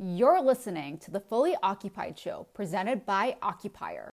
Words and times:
You're 0.00 0.40
listening 0.40 0.98
to 0.98 1.10
the 1.10 1.18
Fully 1.18 1.56
Occupied 1.60 2.16
Show 2.16 2.46
presented 2.54 3.04
by 3.04 3.36
Occupier. 3.42 4.10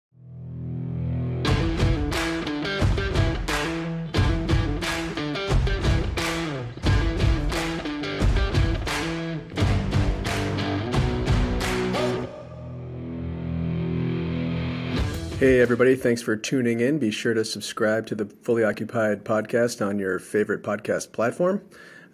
Hey, 15.41 15.61
everybody, 15.61 15.97
thanks 15.97 16.23
for 16.23 16.37
tuning 16.37 16.79
in. 16.79 17.01
Be 17.01 17.11
sure 17.11 17.35
to 17.35 17.45
subscribe 17.45 18.07
to 18.07 18.15
the 18.15 18.27
Fully 18.27 18.63
Occupied 18.63 19.25
podcast 19.25 19.85
on 19.85 19.99
your 19.99 20.21
favorite 20.21 20.63
podcast 20.63 21.11
platform. 21.11 21.61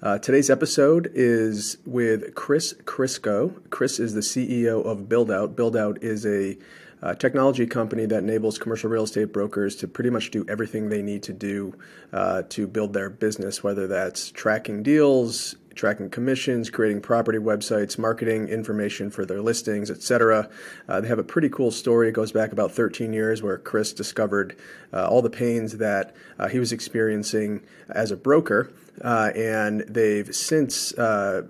Uh, 0.00 0.16
today's 0.16 0.48
episode 0.48 1.10
is 1.12 1.76
with 1.84 2.32
Chris 2.36 2.72
Crisco. 2.84 3.60
Chris 3.70 3.98
is 3.98 4.14
the 4.14 4.20
CEO 4.20 4.84
of 4.86 5.08
BuildOut. 5.08 5.56
BuildOut 5.56 6.04
is 6.04 6.24
a 6.24 6.56
uh, 7.02 7.14
technology 7.14 7.66
company 7.66 8.06
that 8.06 8.18
enables 8.18 8.58
commercial 8.58 8.88
real 8.90 9.02
estate 9.02 9.32
brokers 9.32 9.74
to 9.74 9.88
pretty 9.88 10.10
much 10.10 10.30
do 10.30 10.44
everything 10.48 10.88
they 10.88 11.02
need 11.02 11.24
to 11.24 11.32
do 11.32 11.74
uh, 12.12 12.42
to 12.48 12.68
build 12.68 12.92
their 12.92 13.10
business, 13.10 13.64
whether 13.64 13.88
that's 13.88 14.30
tracking 14.30 14.84
deals, 14.84 15.56
tracking 15.74 16.10
commissions, 16.10 16.70
creating 16.70 17.00
property 17.00 17.38
websites, 17.38 17.98
marketing 17.98 18.48
information 18.48 19.10
for 19.10 19.26
their 19.26 19.40
listings, 19.40 19.90
etc. 19.90 20.48
Uh, 20.88 21.00
they 21.00 21.08
have 21.08 21.18
a 21.18 21.24
pretty 21.24 21.48
cool 21.48 21.72
story. 21.72 22.08
It 22.08 22.12
goes 22.12 22.30
back 22.30 22.52
about 22.52 22.70
13 22.70 23.12
years 23.12 23.42
where 23.42 23.58
Chris 23.58 23.92
discovered 23.92 24.56
uh, 24.92 25.08
all 25.08 25.22
the 25.22 25.30
pains 25.30 25.78
that 25.78 26.14
uh, 26.38 26.48
he 26.48 26.60
was 26.60 26.70
experiencing 26.72 27.62
as 27.88 28.12
a 28.12 28.16
broker, 28.16 28.72
uh, 29.02 29.30
and 29.34 29.80
they've 29.82 30.34
since 30.34 30.92
uh, 30.94 31.42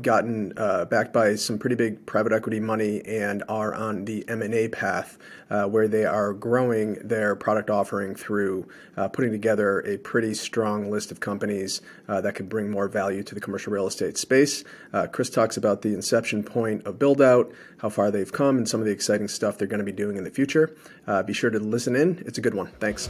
gotten 0.00 0.52
uh, 0.56 0.84
backed 0.86 1.12
by 1.12 1.34
some 1.34 1.58
pretty 1.58 1.76
big 1.76 2.04
private 2.06 2.32
equity 2.32 2.60
money 2.60 3.04
and 3.06 3.42
are 3.48 3.74
on 3.74 4.04
the 4.04 4.28
M&A 4.28 4.68
path 4.68 5.18
uh, 5.50 5.64
where 5.64 5.86
they 5.86 6.04
are 6.04 6.32
growing 6.32 6.94
their 6.94 7.36
product 7.36 7.70
offering 7.70 8.14
through 8.14 8.68
uh, 8.96 9.08
putting 9.08 9.30
together 9.30 9.80
a 9.80 9.96
pretty 9.98 10.34
strong 10.34 10.90
list 10.90 11.12
of 11.12 11.20
companies 11.20 11.80
uh, 12.08 12.20
that 12.20 12.34
could 12.34 12.48
bring 12.48 12.70
more 12.70 12.88
value 12.88 13.22
to 13.22 13.34
the 13.34 13.40
commercial 13.40 13.72
real 13.72 13.86
estate 13.86 14.18
space. 14.18 14.64
Uh, 14.92 15.06
Chris 15.06 15.30
talks 15.30 15.56
about 15.56 15.82
the 15.82 15.94
inception 15.94 16.42
point 16.42 16.84
of 16.86 16.98
build 16.98 17.22
out, 17.22 17.52
how 17.78 17.88
far 17.88 18.10
they've 18.10 18.32
come, 18.32 18.56
and 18.56 18.68
some 18.68 18.80
of 18.80 18.86
the 18.86 18.92
exciting 18.92 19.28
stuff 19.28 19.58
they're 19.58 19.68
going 19.68 19.78
to 19.78 19.84
be 19.84 19.92
doing 19.92 20.16
in 20.16 20.24
the 20.24 20.30
future. 20.30 20.74
Uh, 21.06 21.22
be 21.22 21.32
sure 21.32 21.50
to 21.50 21.58
listen 21.58 21.94
in. 21.94 22.22
It's 22.26 22.38
a 22.38 22.40
good 22.40 22.54
one. 22.54 22.68
Thanks. 22.80 23.08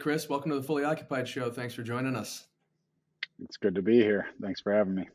Chris, 0.00 0.30
welcome 0.30 0.50
to 0.50 0.56
the 0.56 0.62
Fully 0.62 0.82
Occupied 0.82 1.28
Show. 1.28 1.50
Thanks 1.50 1.74
for 1.74 1.82
joining 1.82 2.16
us. 2.16 2.46
It's 3.42 3.58
good 3.58 3.74
to 3.74 3.82
be 3.82 3.98
here. 3.98 4.28
Thanks 4.40 4.58
for 4.58 4.72
having 4.72 4.94
me. 4.94 5.06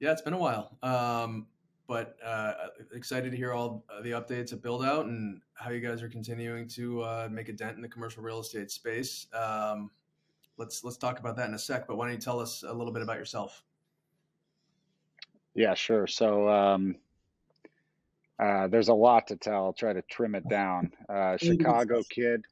Yeah, 0.00 0.10
it's 0.10 0.22
been 0.22 0.32
a 0.32 0.38
while, 0.38 0.76
um, 0.82 1.46
but 1.86 2.16
uh, 2.24 2.54
excited 2.92 3.30
to 3.30 3.36
hear 3.36 3.52
all 3.52 3.84
the 4.02 4.10
updates 4.10 4.52
at 4.52 4.60
Build 4.60 4.84
Out 4.84 5.06
and 5.06 5.40
how 5.54 5.70
you 5.70 5.78
guys 5.78 6.02
are 6.02 6.08
continuing 6.08 6.66
to 6.70 7.02
uh, 7.02 7.28
make 7.30 7.48
a 7.48 7.52
dent 7.52 7.76
in 7.76 7.82
the 7.82 7.88
commercial 7.88 8.24
real 8.24 8.40
estate 8.40 8.72
space. 8.72 9.28
Um, 9.32 9.92
let's 10.56 10.82
let's 10.82 10.96
talk 10.96 11.20
about 11.20 11.36
that 11.36 11.48
in 11.48 11.54
a 11.54 11.58
sec. 11.58 11.86
But 11.86 11.96
why 11.96 12.06
don't 12.06 12.14
you 12.14 12.20
tell 12.20 12.40
us 12.40 12.64
a 12.66 12.72
little 12.72 12.92
bit 12.92 13.02
about 13.02 13.18
yourself? 13.18 13.62
Yeah, 15.54 15.74
sure. 15.74 16.08
So 16.08 16.48
um, 16.48 16.96
uh, 18.40 18.66
there's 18.66 18.88
a 18.88 18.94
lot 18.94 19.28
to 19.28 19.36
tell. 19.36 19.66
I'll 19.66 19.72
try 19.72 19.92
to 19.92 20.02
trim 20.02 20.34
it 20.34 20.48
down. 20.48 20.92
Uh, 21.08 21.36
Chicago 21.40 22.02
kid 22.10 22.44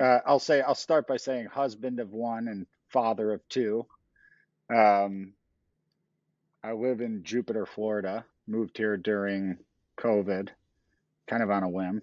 uh, 0.00 0.18
I'll 0.26 0.38
say 0.38 0.60
I'll 0.60 0.74
start 0.74 1.06
by 1.06 1.16
saying 1.16 1.46
husband 1.46 2.00
of 2.00 2.12
one 2.12 2.48
and 2.48 2.66
father 2.88 3.32
of 3.32 3.46
two. 3.48 3.86
Um, 4.74 5.32
I 6.62 6.72
live 6.72 7.00
in 7.00 7.24
Jupiter, 7.24 7.66
Florida. 7.66 8.24
Moved 8.46 8.76
here 8.76 8.96
during 8.96 9.58
COVID, 9.98 10.48
kind 11.26 11.42
of 11.42 11.50
on 11.50 11.62
a 11.62 11.68
whim. 11.68 12.02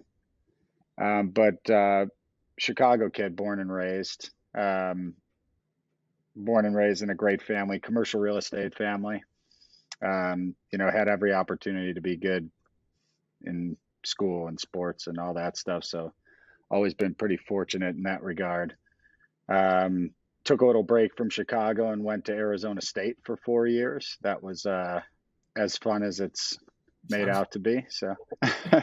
Um, 1.00 1.28
but 1.28 1.68
uh, 1.70 2.06
Chicago 2.58 3.08
kid, 3.08 3.36
born 3.36 3.60
and 3.60 3.72
raised. 3.72 4.30
Um, 4.56 5.14
born 6.36 6.66
and 6.66 6.76
raised 6.76 7.02
in 7.02 7.10
a 7.10 7.14
great 7.14 7.42
family, 7.42 7.80
commercial 7.80 8.20
real 8.20 8.36
estate 8.36 8.74
family. 8.74 9.22
Um, 10.02 10.54
you 10.72 10.78
know, 10.78 10.90
had 10.90 11.08
every 11.08 11.32
opportunity 11.32 11.94
to 11.94 12.00
be 12.00 12.16
good 12.16 12.50
in 13.42 13.76
school 14.04 14.48
and 14.48 14.58
sports 14.58 15.06
and 15.06 15.18
all 15.18 15.34
that 15.34 15.56
stuff. 15.56 15.84
So 15.84 16.12
always 16.70 16.94
been 16.94 17.14
pretty 17.14 17.36
fortunate 17.36 17.96
in 17.96 18.04
that 18.04 18.22
regard. 18.22 18.74
Um, 19.48 20.10
took 20.44 20.62
a 20.62 20.66
little 20.66 20.82
break 20.82 21.16
from 21.16 21.30
Chicago 21.30 21.90
and 21.90 22.04
went 22.04 22.26
to 22.26 22.32
Arizona 22.32 22.80
State 22.80 23.18
for 23.24 23.36
four 23.36 23.66
years. 23.66 24.16
That 24.22 24.42
was 24.42 24.64
uh, 24.66 25.00
as 25.56 25.76
fun 25.76 26.02
as 26.02 26.20
it's 26.20 26.58
made 27.08 27.26
Sounds- 27.26 27.36
out 27.36 27.52
to 27.52 27.58
be. 27.58 27.86
So, 27.88 28.14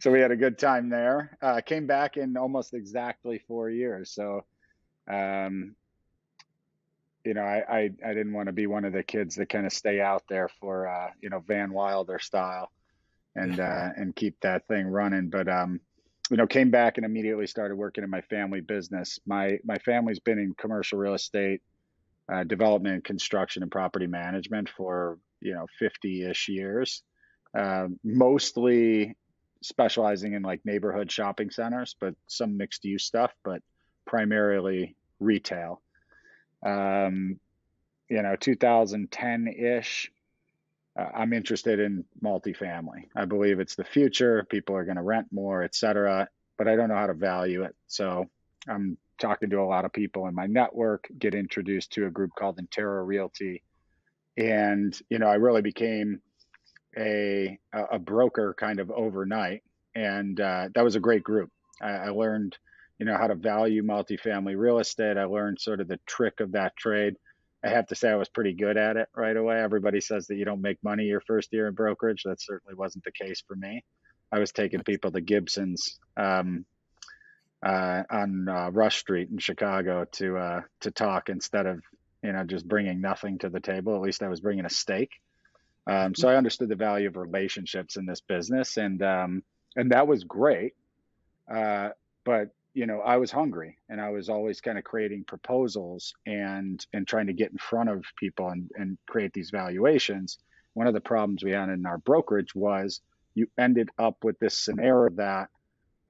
so 0.00 0.10
we 0.10 0.20
had 0.20 0.30
a 0.30 0.36
good 0.36 0.58
time 0.58 0.88
there. 0.88 1.36
Uh, 1.40 1.60
came 1.60 1.86
back 1.86 2.16
in 2.16 2.36
almost 2.36 2.74
exactly 2.74 3.42
four 3.48 3.70
years. 3.70 4.10
So, 4.10 4.44
um, 5.10 5.74
you 7.24 7.34
know, 7.34 7.42
I, 7.42 7.64
I, 7.68 7.90
I 8.04 8.14
didn't 8.14 8.32
want 8.32 8.46
to 8.46 8.52
be 8.52 8.66
one 8.66 8.84
of 8.84 8.92
the 8.92 9.02
kids 9.02 9.34
that 9.36 9.48
kind 9.48 9.66
of 9.66 9.72
stay 9.72 10.00
out 10.00 10.24
there 10.28 10.48
for, 10.60 10.86
uh, 10.86 11.10
you 11.20 11.28
know, 11.30 11.40
Van 11.40 11.72
Wilder 11.72 12.20
style 12.20 12.70
and, 13.34 13.58
uh, 13.58 13.88
and 13.96 14.14
keep 14.14 14.40
that 14.40 14.68
thing 14.68 14.86
running. 14.86 15.28
But, 15.28 15.48
um, 15.48 15.80
you 16.30 16.36
know, 16.36 16.46
came 16.46 16.70
back 16.70 16.96
and 16.96 17.06
immediately 17.06 17.46
started 17.46 17.76
working 17.76 18.04
in 18.04 18.10
my 18.10 18.20
family 18.22 18.60
business. 18.60 19.18
My 19.26 19.58
my 19.64 19.78
family's 19.78 20.18
been 20.18 20.38
in 20.38 20.54
commercial 20.58 20.98
real 20.98 21.14
estate, 21.14 21.62
uh, 22.32 22.44
development, 22.44 23.04
construction, 23.04 23.62
and 23.62 23.70
property 23.70 24.06
management 24.06 24.68
for 24.68 25.18
you 25.40 25.54
know 25.54 25.66
50-ish 25.80 26.48
years, 26.48 27.02
uh, 27.56 27.88
mostly 28.02 29.16
specializing 29.62 30.34
in 30.34 30.42
like 30.42 30.60
neighborhood 30.64 31.10
shopping 31.10 31.50
centers, 31.50 31.94
but 32.00 32.14
some 32.26 32.56
mixed 32.56 32.84
use 32.84 33.04
stuff, 33.04 33.32
but 33.44 33.62
primarily 34.06 34.96
retail. 35.20 35.80
Um, 36.64 37.38
you 38.08 38.22
know, 38.22 38.36
2010-ish, 38.36 40.12
uh, 40.98 41.08
I'm 41.14 41.32
interested 41.32 41.80
in 41.80 42.04
multifamily. 42.22 43.08
I 43.14 43.24
believe 43.24 43.60
it's 43.60 43.76
the 43.76 43.84
future. 43.84 44.46
People 44.48 44.76
are 44.76 44.84
going 44.84 44.96
to 44.96 45.02
rent 45.02 45.26
more, 45.30 45.62
et 45.62 45.74
cetera, 45.74 46.28
but 46.58 46.68
I 46.68 46.76
don't 46.76 46.88
know 46.88 46.96
how 46.96 47.06
to 47.06 47.14
value 47.14 47.62
it. 47.64 47.74
So 47.86 48.26
I'm 48.68 48.96
talking 49.18 49.50
to 49.50 49.60
a 49.60 49.64
lot 49.64 49.84
of 49.84 49.92
people 49.92 50.26
in 50.26 50.34
my 50.34 50.46
network, 50.46 51.08
get 51.18 51.34
introduced 51.34 51.92
to 51.92 52.06
a 52.06 52.10
group 52.10 52.32
called 52.38 52.58
Interra 52.58 53.06
Realty. 53.06 53.62
And, 54.36 54.98
you 55.08 55.18
know, 55.18 55.28
I 55.28 55.36
really 55.36 55.62
became 55.62 56.20
a, 56.98 57.58
a 57.72 57.98
broker 57.98 58.54
kind 58.58 58.80
of 58.80 58.90
overnight. 58.90 59.62
And 59.94 60.38
uh, 60.38 60.68
that 60.74 60.84
was 60.84 60.96
a 60.96 61.00
great 61.00 61.24
group. 61.24 61.50
I, 61.80 61.90
I 61.90 62.08
learned, 62.10 62.58
you 62.98 63.06
know, 63.06 63.16
how 63.16 63.26
to 63.26 63.34
value 63.34 63.82
multifamily 63.82 64.56
real 64.58 64.78
estate. 64.78 65.16
I 65.16 65.24
learned 65.24 65.60
sort 65.60 65.80
of 65.80 65.88
the 65.88 66.00
trick 66.06 66.40
of 66.40 66.52
that 66.52 66.76
trade. 66.76 67.16
I 67.66 67.70
have 67.70 67.88
to 67.88 67.96
say 67.96 68.08
I 68.08 68.16
was 68.16 68.28
pretty 68.28 68.52
good 68.52 68.76
at 68.76 68.96
it 68.96 69.08
right 69.14 69.36
away. 69.36 69.60
Everybody 69.60 70.00
says 70.00 70.28
that 70.28 70.36
you 70.36 70.44
don't 70.44 70.60
make 70.60 70.78
money 70.84 71.04
your 71.04 71.20
first 71.20 71.52
year 71.52 71.66
in 71.66 71.74
brokerage. 71.74 72.22
That 72.24 72.40
certainly 72.40 72.74
wasn't 72.74 73.04
the 73.04 73.12
case 73.12 73.42
for 73.46 73.56
me. 73.56 73.82
I 74.30 74.38
was 74.38 74.52
taking 74.52 74.82
people 74.82 75.10
to 75.10 75.20
Gibson's 75.20 75.98
um, 76.16 76.64
uh, 77.64 78.04
on 78.08 78.48
uh, 78.48 78.70
Rush 78.70 78.98
Street 78.98 79.30
in 79.30 79.38
Chicago 79.38 80.04
to 80.12 80.36
uh, 80.36 80.60
to 80.82 80.90
talk 80.92 81.28
instead 81.28 81.66
of 81.66 81.82
you 82.22 82.32
know 82.32 82.44
just 82.44 82.68
bringing 82.68 83.00
nothing 83.00 83.38
to 83.38 83.48
the 83.48 83.60
table. 83.60 83.96
At 83.96 84.02
least 84.02 84.22
I 84.22 84.28
was 84.28 84.40
bringing 84.40 84.64
a 84.64 84.70
steak. 84.70 85.10
Um, 85.88 86.14
so 86.14 86.28
I 86.28 86.36
understood 86.36 86.68
the 86.68 86.76
value 86.76 87.08
of 87.08 87.16
relationships 87.16 87.96
in 87.96 88.06
this 88.06 88.20
business, 88.20 88.76
and 88.76 89.02
um, 89.02 89.42
and 89.74 89.90
that 89.90 90.06
was 90.06 90.22
great. 90.24 90.74
Uh, 91.52 91.90
but 92.24 92.50
you 92.76 92.86
know, 92.86 93.00
I 93.00 93.16
was 93.16 93.30
hungry 93.30 93.78
and 93.88 94.02
I 94.02 94.10
was 94.10 94.28
always 94.28 94.60
kind 94.60 94.76
of 94.76 94.84
creating 94.84 95.24
proposals 95.24 96.12
and 96.26 96.84
and 96.92 97.08
trying 97.08 97.28
to 97.28 97.32
get 97.32 97.50
in 97.50 97.56
front 97.56 97.88
of 97.88 98.04
people 98.16 98.50
and, 98.50 98.70
and 98.74 98.98
create 99.08 99.32
these 99.32 99.48
valuations. 99.48 100.36
One 100.74 100.86
of 100.86 100.92
the 100.92 101.00
problems 101.00 101.42
we 101.42 101.52
had 101.52 101.70
in 101.70 101.86
our 101.86 101.96
brokerage 101.96 102.54
was 102.54 103.00
you 103.34 103.46
ended 103.58 103.88
up 103.98 104.22
with 104.22 104.38
this 104.40 104.58
scenario 104.58 105.08
that 105.16 105.48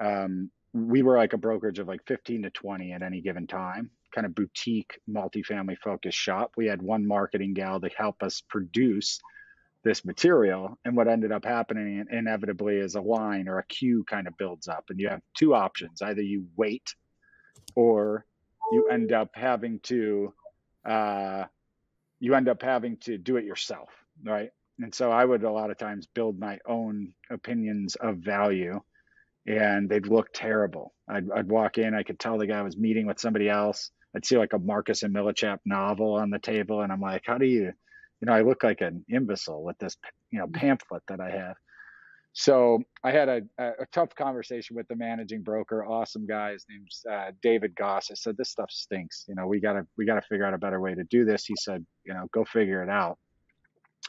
um, 0.00 0.50
we 0.72 1.04
were 1.04 1.16
like 1.16 1.34
a 1.34 1.38
brokerage 1.38 1.78
of 1.78 1.86
like 1.86 2.04
15 2.08 2.42
to 2.42 2.50
20 2.50 2.92
at 2.92 3.02
any 3.02 3.20
given 3.20 3.46
time, 3.46 3.88
kind 4.12 4.26
of 4.26 4.34
boutique, 4.34 4.98
multifamily 5.08 5.78
focused 5.78 6.18
shop. 6.18 6.54
We 6.56 6.66
had 6.66 6.82
one 6.82 7.06
marketing 7.06 7.54
gal 7.54 7.80
to 7.80 7.88
help 7.96 8.24
us 8.24 8.40
produce 8.40 9.20
this 9.86 10.04
material. 10.04 10.78
And 10.84 10.96
what 10.96 11.08
ended 11.08 11.32
up 11.32 11.44
happening 11.44 12.04
inevitably 12.10 12.76
is 12.76 12.94
a 12.94 13.00
line 13.00 13.48
or 13.48 13.58
a 13.58 13.66
queue 13.66 14.04
kind 14.04 14.26
of 14.26 14.36
builds 14.36 14.68
up, 14.68 14.84
and 14.90 15.00
you 15.00 15.08
have 15.08 15.22
two 15.36 15.54
options 15.54 16.02
either 16.02 16.22
you 16.22 16.46
wait 16.56 16.94
or 17.74 18.24
you 18.72 18.88
end 18.88 19.12
up 19.12 19.30
having 19.34 19.80
to 19.80 20.34
uh, 20.84 21.44
you 22.20 22.34
end 22.34 22.48
up 22.48 22.62
having 22.62 22.96
to 22.98 23.18
do 23.18 23.36
it 23.36 23.44
yourself 23.44 23.90
right 24.24 24.50
and 24.78 24.94
so 24.94 25.10
i 25.12 25.22
would 25.22 25.42
a 25.44 25.50
lot 25.50 25.70
of 25.70 25.76
times 25.76 26.06
build 26.14 26.38
my 26.38 26.58
own 26.66 27.12
opinions 27.30 27.96
of 27.96 28.16
value 28.16 28.80
and 29.46 29.88
they'd 29.88 30.06
look 30.08 30.28
terrible. 30.32 30.92
I'd, 31.08 31.30
I'd 31.30 31.48
walk 31.48 31.78
in, 31.78 31.94
I 31.94 32.02
could 32.02 32.18
tell 32.18 32.38
the 32.38 32.46
guy 32.46 32.60
was 32.62 32.76
meeting 32.76 33.06
with 33.06 33.20
somebody 33.20 33.48
else. 33.48 33.90
I'd 34.14 34.26
see 34.26 34.36
like 34.36 34.52
a 34.52 34.58
Marcus 34.58 35.02
and 35.02 35.14
Millichap 35.14 35.58
novel 35.64 36.14
on 36.14 36.30
the 36.30 36.38
table, 36.38 36.80
and 36.80 36.90
I'm 36.90 37.00
like, 37.00 37.22
how 37.26 37.38
do 37.38 37.46
you, 37.46 37.72
you 38.20 38.26
know, 38.26 38.32
I 38.32 38.42
look 38.42 38.62
like 38.62 38.80
an 38.80 39.04
imbecile 39.10 39.62
with 39.62 39.78
this, 39.78 39.96
you 40.30 40.38
know, 40.38 40.46
pamphlet 40.46 41.02
that 41.08 41.20
I 41.20 41.30
have. 41.30 41.56
So 42.38 42.80
I 43.02 43.12
had 43.12 43.30
a, 43.30 43.40
a 43.58 43.86
tough 43.92 44.14
conversation 44.14 44.76
with 44.76 44.86
the 44.88 44.96
managing 44.96 45.42
broker, 45.42 45.86
awesome 45.86 46.26
guy. 46.26 46.52
His 46.52 46.66
name's 46.68 47.02
uh, 47.10 47.30
David 47.40 47.74
Goss. 47.74 48.10
I 48.10 48.14
said, 48.14 48.36
"This 48.36 48.50
stuff 48.50 48.70
stinks. 48.70 49.24
You 49.26 49.34
know, 49.34 49.46
we 49.46 49.58
gotta 49.58 49.86
we 49.96 50.04
gotta 50.04 50.20
figure 50.20 50.44
out 50.44 50.52
a 50.52 50.58
better 50.58 50.78
way 50.78 50.94
to 50.94 51.04
do 51.04 51.24
this." 51.24 51.46
He 51.46 51.54
said, 51.58 51.86
"You 52.04 52.12
know, 52.12 52.26
go 52.34 52.44
figure 52.44 52.82
it 52.82 52.90
out." 52.90 53.18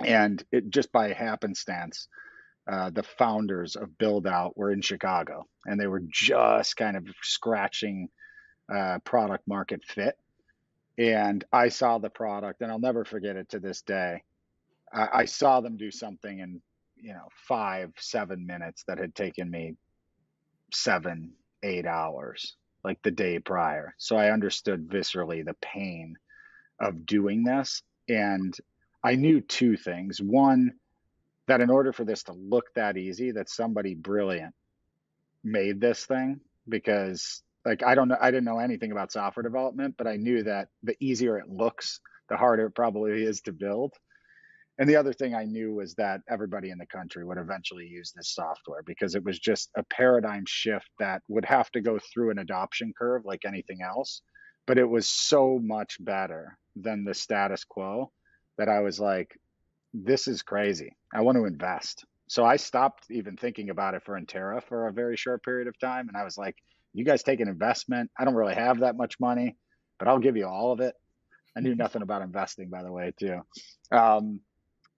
And 0.06 0.44
it 0.51 0.69
just 0.69 0.92
by 0.92 1.13
happenstance, 1.13 2.09
uh, 2.69 2.89
the 2.89 3.04
founders 3.04 3.77
of 3.77 3.98
Build 3.98 4.27
Out 4.27 4.57
were 4.57 4.71
in 4.71 4.81
Chicago, 4.81 5.45
and 5.65 5.80
they 5.80 5.88
were 5.88 6.04
just 6.12 6.75
kind 6.75 6.98
of 6.98 7.07
scratching 7.24 8.09
uh, 8.74 9.00
product 9.06 9.48
market 9.48 9.86
fit. 9.86 10.18
And 10.97 11.44
I 11.51 11.69
saw 11.69 11.97
the 11.99 12.09
product, 12.09 12.61
and 12.61 12.71
I'll 12.71 12.79
never 12.79 13.05
forget 13.05 13.35
it 13.35 13.49
to 13.49 13.59
this 13.59 13.81
day. 13.81 14.23
I, 14.91 15.07
I 15.13 15.25
saw 15.25 15.61
them 15.61 15.77
do 15.77 15.91
something, 15.91 16.39
in 16.39 16.61
you 16.99 17.13
know 17.13 17.27
five 17.47 17.91
seven 17.97 18.45
minutes 18.45 18.83
that 18.88 18.97
had 18.97 19.15
taken 19.15 19.49
me 19.49 19.75
seven 20.73 21.31
eight 21.63 21.85
hours 21.85 22.55
like 22.83 23.01
the 23.03 23.11
day 23.11 23.39
prior 23.39 23.94
so 23.97 24.15
i 24.15 24.31
understood 24.31 24.89
viscerally 24.89 25.45
the 25.45 25.55
pain 25.61 26.15
of 26.79 27.05
doing 27.05 27.44
this 27.44 27.81
and 28.09 28.55
i 29.03 29.15
knew 29.15 29.41
two 29.41 29.77
things 29.77 30.21
one 30.21 30.71
that 31.47 31.61
in 31.61 31.69
order 31.69 31.94
for 31.94 32.03
this 32.03 32.23
to 32.23 32.33
look 32.33 32.73
that 32.75 32.97
easy 32.97 33.31
that 33.31 33.49
somebody 33.49 33.95
brilliant 33.95 34.53
made 35.44 35.79
this 35.79 36.05
thing 36.05 36.39
because 36.67 37.41
like 37.68 37.84
i 37.84 37.94
don't 37.96 38.08
know 38.08 38.18
i 38.22 38.31
didn't 38.31 38.46
know 38.46 38.60
anything 38.60 38.92
about 38.92 39.12
software 39.12 39.44
development 39.44 39.96
but 39.98 40.08
i 40.08 40.16
knew 40.16 40.44
that 40.44 40.69
the 40.84 40.96
easier 41.00 41.38
it 41.38 41.50
looks 41.50 42.00
the 42.30 42.38
harder 42.38 42.68
it 42.68 42.75
probably 42.75 43.24
is 43.24 43.42
to 43.42 43.52
build 43.52 43.94
and 44.80 44.88
the 44.88 44.96
other 44.96 45.14
thing 45.14 45.34
I 45.34 45.46
knew 45.46 45.74
was 45.74 45.96
that 45.96 46.22
everybody 46.30 46.69
in 46.69 46.78
the 46.78 46.86
country 46.86 47.25
would 47.25 47.40
eventually 47.40 47.88
use 47.88 48.12
this 48.12 48.34
software 48.34 48.84
because 48.84 49.16
it 49.16 49.24
was 49.24 49.40
just 49.40 49.72
a 49.75 49.84
paradigm 49.84 50.44
shift 50.48 50.90
that 51.00 51.24
would 51.28 51.46
have 51.46 51.72
to 51.72 51.81
go 51.81 51.98
through 51.98 52.30
an 52.30 52.40
adoption 52.40 52.94
curve 52.98 53.24
like 53.25 53.44
anything 53.46 53.80
else. 53.81 54.22
But 54.68 54.78
it 54.78 54.88
was 54.88 55.10
so 55.10 55.60
much 55.62 55.98
better 56.00 56.58
than 56.75 57.06
the 57.06 57.16
status 57.16 57.64
quo 57.64 58.12
that 58.58 58.69
I 58.69 58.81
was 58.81 59.00
like, 59.00 59.40
this 59.94 60.28
is 60.28 60.44
crazy. 60.44 60.96
I 61.12 61.22
want 61.22 61.38
to 61.38 61.46
invest. 61.46 62.06
So 62.28 62.46
I 62.46 62.58
stopped 62.58 63.06
even 63.10 63.36
thinking 63.36 63.72
about 63.72 63.96
it 63.96 64.04
for 64.04 64.19
Interra 64.19 64.62
for 64.62 64.88
a 64.88 64.94
very 64.94 65.18
short 65.18 65.44
period 65.44 65.68
of 65.68 65.80
time. 65.80 66.08
And 66.08 66.18
I 66.18 66.24
was 66.24 66.38
like, 66.38 66.56
you 66.94 67.06
guys 67.06 67.24
take 67.24 67.39
an 67.39 67.48
investment. 67.48 68.12
I 68.18 68.25
don't 68.25 68.36
really 68.36 68.56
have 68.56 68.80
that 68.80 68.95
much 68.95 69.19
money, 69.19 69.56
but 70.00 70.07
I'll 70.07 70.19
give 70.19 70.38
you 70.38 70.48
all 70.48 70.72
of 70.72 70.80
it. 70.80 70.95
I 71.56 71.60
knew 71.60 71.75
nothing 71.75 72.01
about 72.01 72.22
investing, 72.22 72.69
by 72.69 72.84
the 72.84 72.92
way, 72.92 73.13
too. 73.19 73.42
Um, 73.92 74.42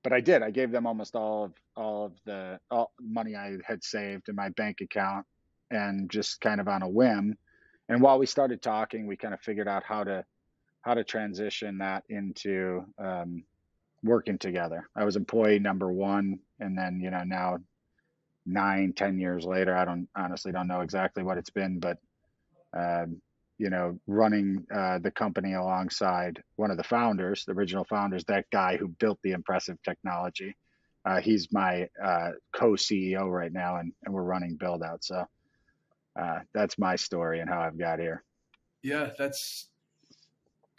but 0.04 0.14
I 0.14 0.22
did. 0.22 0.42
I 0.42 0.52
gave 0.52 0.72
them 0.72 0.88
almost 0.88 1.16
all 1.16 1.46
of 1.46 1.54
all 1.76 2.06
of 2.08 2.14
the 2.26 2.60
all 2.70 2.92
money 3.02 3.36
I 3.36 3.58
had 3.66 3.84
saved 3.84 4.30
in 4.30 4.36
my 4.36 4.50
bank 4.50 4.82
account, 4.82 5.26
and 5.72 6.10
just 6.10 6.42
kind 6.42 6.60
of 6.62 6.68
on 6.68 6.82
a 6.82 6.90
whim. 6.90 7.38
And 7.88 8.02
while 8.02 8.20
we 8.20 8.26
started 8.26 8.62
talking, 8.62 9.08
we 9.08 9.18
kind 9.18 9.34
of 9.34 9.42
figured 9.42 9.68
out 9.68 9.84
how 9.84 10.04
to 10.04 10.26
how 10.82 10.94
to 10.94 11.04
transition 11.04 11.80
that 11.80 12.04
into 12.10 12.86
um, 12.98 13.44
working 14.04 14.38
together. 14.38 14.90
I 14.96 15.04
was 15.04 15.16
employee 15.16 15.60
number 15.60 15.92
one, 15.92 16.40
and 16.60 16.78
then 16.78 17.00
you 17.02 17.12
know 17.12 17.24
now 17.24 17.60
nine, 18.50 18.94
ten 18.94 19.20
years 19.20 19.46
later, 19.46 19.76
I 19.76 19.86
don't 19.86 20.08
honestly 20.16 20.52
don't 20.52 20.68
know 20.68 20.82
exactly 20.82 21.24
what 21.24 21.38
it's 21.38 21.50
been, 21.50 21.80
but 21.80 21.98
um, 22.76 23.22
you 23.58 23.70
know, 23.70 24.00
running 24.08 24.66
uh, 24.74 25.00
the 25.00 25.12
company 25.12 25.54
alongside 25.54 26.42
one 26.56 26.72
of 26.72 26.78
the 26.78 26.84
founders, 26.84 27.44
the 27.46 27.52
original 27.52 27.84
founders, 27.84 28.24
that 28.26 28.50
guy 28.52 28.78
who 28.78 28.88
built 28.88 29.20
the 29.22 29.32
impressive 29.32 29.78
technology. 29.84 30.56
Uh, 31.06 31.20
he's 31.20 31.52
my 31.52 31.88
uh, 32.04 32.32
co-CEO 32.54 33.30
right 33.30 33.52
now, 33.52 33.78
and, 33.78 33.92
and 34.06 34.14
we're 34.14 34.24
running 34.24 34.56
build 34.56 34.82
out. 34.82 35.04
So 35.04 35.26
uh, 36.20 36.40
that's 36.54 36.78
my 36.78 36.96
story 36.96 37.42
and 37.42 37.50
how 37.50 37.60
I've 37.60 37.78
got 37.78 38.00
here. 38.00 38.24
Yeah, 38.82 39.12
that's 39.18 39.69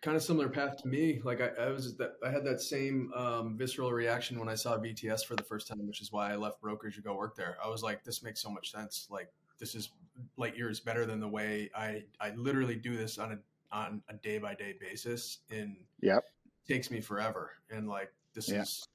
kind 0.02 0.16
of 0.16 0.22
similar 0.22 0.48
path 0.48 0.76
to 0.78 0.88
me. 0.88 1.20
Like 1.22 1.40
I, 1.40 1.50
I 1.64 1.70
was, 1.70 1.96
that, 1.96 2.12
I 2.24 2.30
had 2.30 2.44
that 2.44 2.60
same 2.60 3.12
um, 3.14 3.56
visceral 3.56 3.92
reaction 3.92 4.38
when 4.38 4.48
I 4.48 4.54
saw 4.54 4.78
VTS 4.78 5.24
for 5.24 5.36
the 5.36 5.42
first 5.42 5.68
time, 5.68 5.86
which 5.86 6.00
is 6.00 6.10
why 6.10 6.32
I 6.32 6.36
left 6.36 6.60
brokerage 6.60 6.96
to 6.96 7.02
go 7.02 7.14
work 7.14 7.36
there. 7.36 7.58
I 7.62 7.68
was 7.68 7.82
like, 7.82 8.02
this 8.04 8.22
makes 8.22 8.40
so 8.40 8.50
much 8.50 8.70
sense. 8.72 9.08
Like 9.10 9.28
this 9.60 9.74
is 9.74 9.90
light 10.36 10.56
years 10.56 10.80
better 10.80 11.06
than 11.06 11.20
the 11.20 11.28
way 11.28 11.70
I 11.76 12.02
I 12.20 12.30
literally 12.30 12.74
do 12.74 12.96
this 12.96 13.18
on 13.18 13.32
a 13.32 13.38
on 13.76 14.02
a 14.08 14.14
day 14.14 14.38
by 14.38 14.54
day 14.54 14.74
basis 14.80 15.38
and 15.50 15.76
yep 16.00 16.24
takes 16.66 16.90
me 16.90 17.00
forever 17.00 17.52
and 17.70 17.88
like 17.88 18.12
this 18.34 18.48
yeah. 18.48 18.62
is 18.62 18.86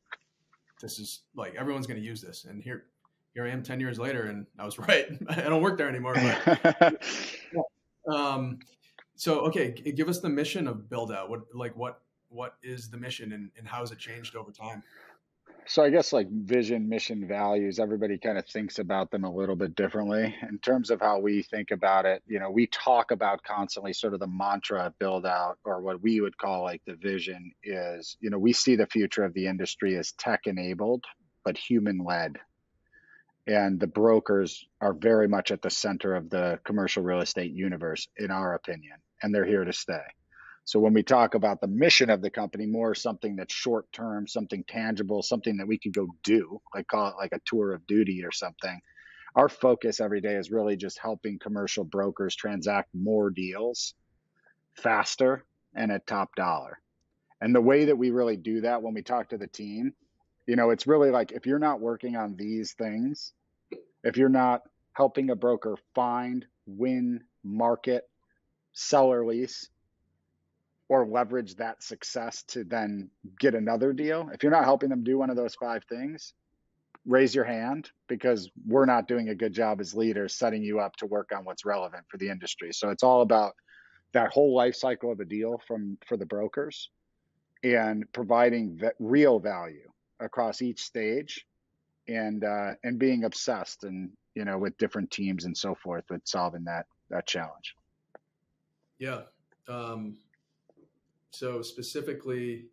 this 0.81 1.00
is 1.00 1.22
like 1.36 1.56
everyone's 1.56 1.88
going 1.88 2.00
to 2.00 2.06
use 2.06 2.22
this 2.22 2.46
and 2.46 2.62
here 2.62 2.86
here 3.34 3.46
I 3.46 3.50
am 3.50 3.63
10 3.63 3.80
years 3.80 4.00
later 4.00 4.24
and 4.24 4.46
I 4.60 4.66
was 4.66 4.78
right 4.90 5.06
I 5.30 5.42
don't 5.42 5.62
work 5.62 5.78
there 5.78 5.90
anymore 5.90 6.16
but 6.16 7.04
um 8.13 8.60
so 9.16 9.40
okay 9.40 9.72
give 9.72 10.10
us 10.10 10.20
the 10.20 10.30
mission 10.30 10.68
of 10.68 10.90
build 10.90 11.12
out 11.12 11.30
what 11.30 11.42
like 11.54 11.76
what 11.76 12.02
what 12.30 12.56
is 12.64 12.90
the 12.90 12.98
mission 12.98 13.32
and, 13.34 13.52
and 13.58 13.68
how 13.68 13.80
has 13.80 13.92
it 13.92 13.98
changed 13.98 14.36
over 14.36 14.52
time 14.52 14.84
so 15.68 15.84
I 15.84 15.90
guess 15.90 16.14
like 16.14 16.30
vision, 16.30 16.88
mission, 16.88 17.28
values, 17.28 17.80
everybody 17.80 18.20
kind 18.20 18.38
of 18.38 18.46
thinks 18.46 18.78
about 18.78 19.10
them 19.10 19.24
a 19.24 19.34
little 19.34 19.56
bit 19.56 19.76
differently. 19.76 20.36
In 20.48 20.60
terms 20.60 20.92
of 20.92 21.02
how 21.02 21.20
we 21.20 21.42
think 21.42 21.72
about 21.72 22.06
it, 22.06 22.22
you 22.28 22.40
know, 22.40 22.52
we 22.52 22.68
talk 22.68 23.10
about 23.10 23.42
constantly 23.44 23.92
sort 23.92 24.14
of 24.14 24.20
the 24.20 24.28
mantra 24.28 24.94
build 25.00 25.26
out 25.26 25.58
or 25.66 25.82
what 25.82 26.04
we 26.04 26.22
would 26.22 26.38
call 26.38 26.64
like 26.64 26.84
the 26.86 26.96
vision 26.96 27.52
is, 27.64 28.16
you 28.20 28.30
know, 28.30 28.38
we 28.38 28.54
see 28.54 28.76
the 28.76 28.86
future 28.86 29.24
of 29.24 29.34
the 29.34 29.48
industry 29.48 29.98
as 29.98 30.12
tech 30.14 30.42
enabled, 30.46 31.04
but 31.44 31.58
human 31.58 31.98
led. 31.98 32.38
And 33.48 33.80
the 33.80 33.88
brokers 33.88 34.66
are 34.82 34.94
very 34.94 35.28
much 35.28 35.52
at 35.52 35.62
the 35.62 35.70
center 35.70 36.16
of 36.16 36.30
the 36.30 36.60
commercial 36.64 37.04
real 37.04 37.22
estate 37.22 37.52
universe, 37.52 38.08
in 38.18 38.32
our 38.32 38.56
opinion, 38.56 38.98
and 39.22 39.34
they're 39.34 39.46
here 39.46 39.64
to 39.64 39.74
stay. 39.74 40.02
So 40.64 40.80
when 40.80 40.96
we 40.96 41.04
talk 41.04 41.36
about 41.36 41.62
the 41.62 41.68
mission 41.68 42.10
of 42.10 42.24
the 42.24 42.32
company, 42.32 42.66
more 42.66 42.96
something 42.96 43.36
that's 43.36 43.54
short 43.54 43.92
term, 43.92 44.28
something 44.28 44.64
tangible, 44.68 45.22
something 45.22 45.58
that 45.58 45.68
we 45.68 45.78
could 45.78 45.94
go 45.94 46.08
do, 46.24 46.60
like 46.74 46.88
call 46.88 47.10
it 47.10 47.18
like 47.20 47.34
a 47.34 47.42
tour 47.46 47.74
of 47.74 47.86
duty 47.86 48.24
or 48.26 48.32
something. 48.32 48.82
Our 49.36 49.48
focus 49.48 50.00
every 50.00 50.22
day 50.22 50.36
is 50.36 50.50
really 50.50 50.76
just 50.76 50.98
helping 50.98 51.38
commercial 51.38 51.84
brokers 51.84 52.36
transact 52.36 52.90
more 52.96 53.30
deals 53.30 53.94
faster 54.74 55.46
and 55.75 55.92
at 55.92 56.08
top 56.08 56.36
dollar. 56.36 56.80
And 57.42 57.54
the 57.54 57.62
way 57.62 57.86
that 57.86 57.98
we 57.98 58.10
really 58.10 58.38
do 58.38 58.62
that 58.62 58.82
when 58.82 58.96
we 58.96 59.04
talk 59.04 59.30
to 59.30 59.38
the 59.38 59.48
team, 59.48 59.94
you 60.48 60.56
know, 60.56 60.70
it's 60.70 60.88
really 60.88 61.12
like 61.12 61.32
if 61.32 61.46
you're 61.46 61.60
not 61.60 61.80
working 61.80 62.16
on 62.16 62.36
these 62.36 62.74
things, 62.74 63.34
if 64.04 64.18
you're 64.18 64.30
not 64.30 64.62
helping 64.94 65.30
a 65.30 65.36
broker 65.36 65.78
find, 65.94 66.46
win, 66.66 67.24
market, 67.44 68.08
sell 68.74 69.12
or 69.12 69.25
lease, 69.25 69.70
or 70.88 71.08
leverage 71.08 71.56
that 71.56 71.82
success 71.82 72.44
to 72.44 72.64
then 72.64 73.10
get 73.40 73.56
another 73.56 73.92
deal. 73.92 74.30
If 74.34 74.44
you're 74.44 74.52
not 74.52 74.66
helping 74.66 74.90
them 74.90 75.04
do 75.04 75.18
one 75.18 75.32
of 75.32 75.36
those 75.36 75.56
five 75.56 75.84
things, 75.86 76.34
raise 77.08 77.34
your 77.34 77.44
hand 77.44 77.90
because 78.08 78.50
we're 78.68 78.86
not 78.86 79.08
doing 79.08 79.30
a 79.30 79.36
good 79.36 79.54
job 79.54 79.82
as 79.82 79.96
leaders 79.96 80.36
setting 80.36 80.64
you 80.64 80.80
up 80.80 80.96
to 80.98 81.08
work 81.08 81.32
on 81.36 81.44
what's 81.44 81.66
relevant 81.66 82.06
for 82.08 82.18
the 82.18 82.30
industry. 82.30 82.72
So 82.72 82.90
it's 82.90 83.04
all 83.04 83.22
about 83.22 83.56
that 84.14 84.32
whole 84.32 84.56
life 84.56 84.75
cycle 84.75 85.12
of 85.12 85.20
a 85.20 85.25
deal 85.25 85.60
from 85.68 85.98
for 86.08 86.18
the 86.18 86.25
brokers 86.25 86.90
and 87.64 88.06
providing 88.14 88.80
real 89.00 89.40
value 89.40 89.90
across 90.19 90.62
each 90.62 90.81
stage 90.81 91.45
and 92.07 92.43
uh, 92.43 92.72
and 92.84 93.00
being 93.00 93.24
obsessed 93.24 93.84
and 93.84 94.12
you 94.36 94.45
know 94.45 94.57
with 94.57 94.77
different 94.77 95.10
teams 95.12 95.45
and 95.45 95.57
so 95.57 95.75
forth 95.75 96.03
with 96.10 96.22
solving 96.25 96.63
that 96.65 96.86
that 97.10 97.27
challenge. 97.27 97.75
Yeah. 99.00 99.22
Um, 99.67 100.17
so 101.31 101.62
specifically, 101.62 102.65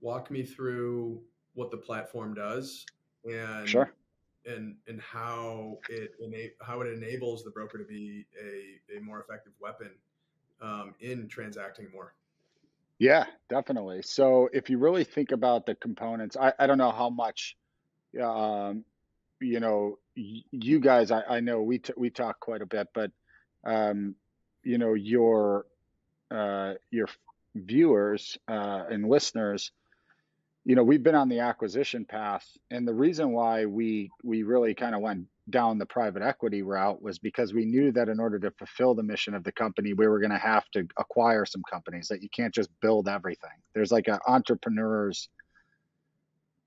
walk 0.00 0.30
me 0.30 0.42
through 0.42 1.20
what 1.54 1.70
the 1.70 1.76
platform 1.76 2.34
does 2.34 2.86
and 3.24 3.68
sure. 3.68 3.92
and 4.46 4.76
and 4.86 5.00
how 5.00 5.78
it 5.88 6.14
ena- 6.22 6.52
how 6.60 6.80
it 6.80 6.92
enables 6.92 7.44
the 7.44 7.50
broker 7.50 7.78
to 7.78 7.84
be 7.84 8.26
a, 8.40 8.98
a 8.98 9.00
more 9.00 9.20
effective 9.20 9.52
weapon 9.60 9.90
um, 10.60 10.94
in 11.00 11.28
transacting 11.28 11.88
more. 11.92 12.14
Yeah, 13.02 13.26
definitely. 13.48 14.02
So 14.02 14.48
if 14.52 14.70
you 14.70 14.78
really 14.78 15.04
think 15.04 15.32
about 15.32 15.66
the 15.66 15.74
components, 15.74 16.36
I, 16.40 16.52
I 16.58 16.66
don't 16.66 16.78
know 16.78 16.92
how 16.92 17.10
much, 17.10 17.56
um, 18.22 18.84
you 19.40 19.60
know, 19.60 19.98
y- 20.16 20.44
you 20.52 20.80
guys, 20.80 21.10
I, 21.10 21.22
I 21.28 21.40
know 21.40 21.62
we, 21.62 21.78
t- 21.78 21.94
we 21.96 22.10
talk 22.10 22.40
quite 22.40 22.62
a 22.62 22.66
bit, 22.66 22.88
but, 22.94 23.12
um, 23.64 24.16
you 24.64 24.78
know, 24.78 24.94
your, 24.94 25.66
uh, 26.30 26.74
your 26.90 27.08
viewers 27.54 28.38
uh, 28.48 28.84
and 28.90 29.08
listeners, 29.08 29.72
you 30.64 30.76
know, 30.76 30.84
we've 30.84 31.02
been 31.02 31.14
on 31.14 31.28
the 31.28 31.40
acquisition 31.40 32.04
path, 32.04 32.46
and 32.70 32.86
the 32.86 32.94
reason 32.94 33.32
why 33.32 33.66
we 33.66 34.10
we 34.22 34.42
really 34.44 34.74
kind 34.74 34.94
of 34.94 35.00
went 35.00 35.26
down 35.50 35.78
the 35.78 35.86
private 35.86 36.22
equity 36.22 36.62
route 36.62 37.02
was 37.02 37.18
because 37.18 37.52
we 37.52 37.64
knew 37.64 37.90
that 37.90 38.08
in 38.08 38.20
order 38.20 38.38
to 38.38 38.50
fulfill 38.52 38.94
the 38.94 39.02
mission 39.02 39.34
of 39.34 39.42
the 39.42 39.50
company, 39.50 39.92
we 39.92 40.06
were 40.06 40.20
going 40.20 40.30
to 40.30 40.38
have 40.38 40.64
to 40.70 40.86
acquire 40.98 41.44
some 41.44 41.62
companies. 41.68 42.08
That 42.08 42.22
you 42.22 42.28
can't 42.28 42.54
just 42.54 42.70
build 42.80 43.08
everything. 43.08 43.50
There's 43.74 43.90
like 43.90 44.06
an 44.06 44.20
entrepreneur's 44.26 45.28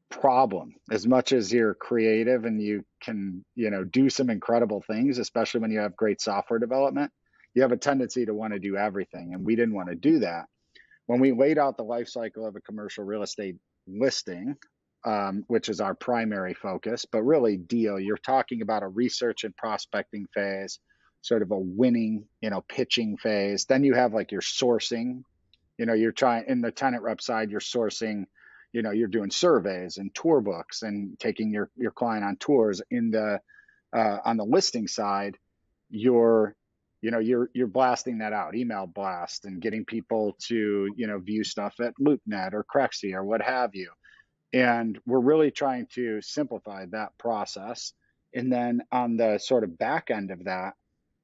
problem 0.09 0.75
as 0.91 1.07
much 1.07 1.33
as 1.33 1.51
you're 1.51 1.73
creative 1.73 2.45
and 2.45 2.61
you 2.61 2.85
can 3.01 3.43
you 3.55 3.69
know 3.69 3.83
do 3.83 4.09
some 4.09 4.29
incredible 4.29 4.81
things 4.85 5.17
especially 5.17 5.59
when 5.59 5.71
you 5.71 5.79
have 5.79 5.95
great 5.95 6.21
software 6.21 6.59
development 6.59 7.11
you 7.55 7.61
have 7.63 7.71
a 7.71 7.77
tendency 7.77 8.25
to 8.25 8.33
want 8.33 8.53
to 8.53 8.59
do 8.59 8.77
everything 8.77 9.33
and 9.33 9.43
we 9.43 9.55
didn't 9.55 9.73
want 9.73 9.89
to 9.89 9.95
do 9.95 10.19
that 10.19 10.45
when 11.07 11.19
we 11.19 11.31
laid 11.31 11.57
out 11.57 11.75
the 11.75 11.83
life 11.83 12.07
cycle 12.07 12.45
of 12.45 12.55
a 12.55 12.61
commercial 12.61 13.03
real 13.03 13.23
estate 13.23 13.55
listing 13.87 14.55
um, 15.05 15.43
which 15.47 15.69
is 15.69 15.81
our 15.81 15.93
primary 15.93 16.53
focus 16.53 17.05
but 17.11 17.21
really 17.23 17.57
deal 17.57 17.99
you're 17.99 18.17
talking 18.17 18.61
about 18.61 18.83
a 18.83 18.87
research 18.87 19.43
and 19.43 19.55
prospecting 19.55 20.25
phase 20.33 20.79
sort 21.25 21.41
of 21.41 21.49
a 21.49 21.57
winning 21.57 22.23
you 22.39 22.51
know 22.51 22.63
pitching 22.69 23.17
phase. 23.17 23.65
Then 23.65 23.83
you 23.83 23.95
have 23.95 24.13
like 24.13 24.31
your 24.31 24.41
sourcing. 24.41 25.23
You 25.77 25.85
know 25.87 25.93
you're 25.93 26.11
trying 26.11 26.45
in 26.47 26.61
the 26.61 26.71
tenant 26.71 27.03
rep 27.03 27.19
side 27.19 27.49
you're 27.49 27.59
sourcing 27.59 28.25
you 28.71 28.83
know 28.83 28.91
you're 28.91 29.07
doing 29.07 29.31
surveys 29.31 29.97
and 29.97 30.13
tour 30.13 30.39
books 30.39 30.83
and 30.83 31.19
taking 31.19 31.51
your 31.51 31.71
your 31.75 31.91
client 31.91 32.23
on 32.23 32.37
tours. 32.37 32.81
In 32.91 33.09
the 33.09 33.39
uh, 33.91 34.17
on 34.23 34.37
the 34.37 34.45
listing 34.45 34.87
side 34.87 35.37
you're 35.89 36.55
you 37.05 37.11
know 37.11 37.19
you're 37.19 37.51
you're 37.53 37.67
blasting 37.67 38.17
that 38.17 38.33
out 38.33 38.55
email 38.55 38.87
blast 38.87 39.45
and 39.45 39.61
getting 39.61 39.85
people 39.85 40.35
to 40.39 40.89
you 40.97 41.05
know 41.05 41.19
view 41.19 41.43
stuff 41.43 41.75
at 41.79 41.93
loopnet 42.01 42.53
or 42.53 42.65
crexi 42.65 43.13
or 43.13 43.23
what 43.23 43.43
have 43.43 43.75
you 43.75 43.91
and 44.53 44.97
we're 45.05 45.19
really 45.19 45.51
trying 45.51 45.85
to 45.93 46.19
simplify 46.23 46.83
that 46.87 47.15
process 47.19 47.93
and 48.33 48.51
then 48.51 48.81
on 48.91 49.17
the 49.17 49.37
sort 49.37 49.63
of 49.63 49.77
back 49.77 50.09
end 50.09 50.31
of 50.31 50.45
that 50.45 50.73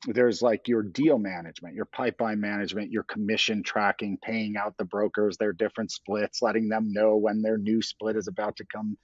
there's 0.07 0.41
like 0.41 0.67
your 0.67 0.81
deal 0.81 1.19
management, 1.19 1.75
your 1.75 1.85
pipeline 1.85 2.39
management, 2.39 2.89
your 2.89 3.03
commission 3.03 3.61
tracking, 3.61 4.17
paying 4.23 4.57
out 4.57 4.75
the 4.77 4.85
brokers 4.85 5.38
their 5.38 5.53
different 5.53 5.91
splits, 5.91 6.41
letting 6.41 6.69
them 6.69 6.91
know 6.91 7.17
when 7.17 7.43
their 7.43 7.59
new 7.59 7.83
split 7.83 8.15
is 8.15 8.27
about 8.27 8.55
to 8.57 8.65
come 8.65 8.97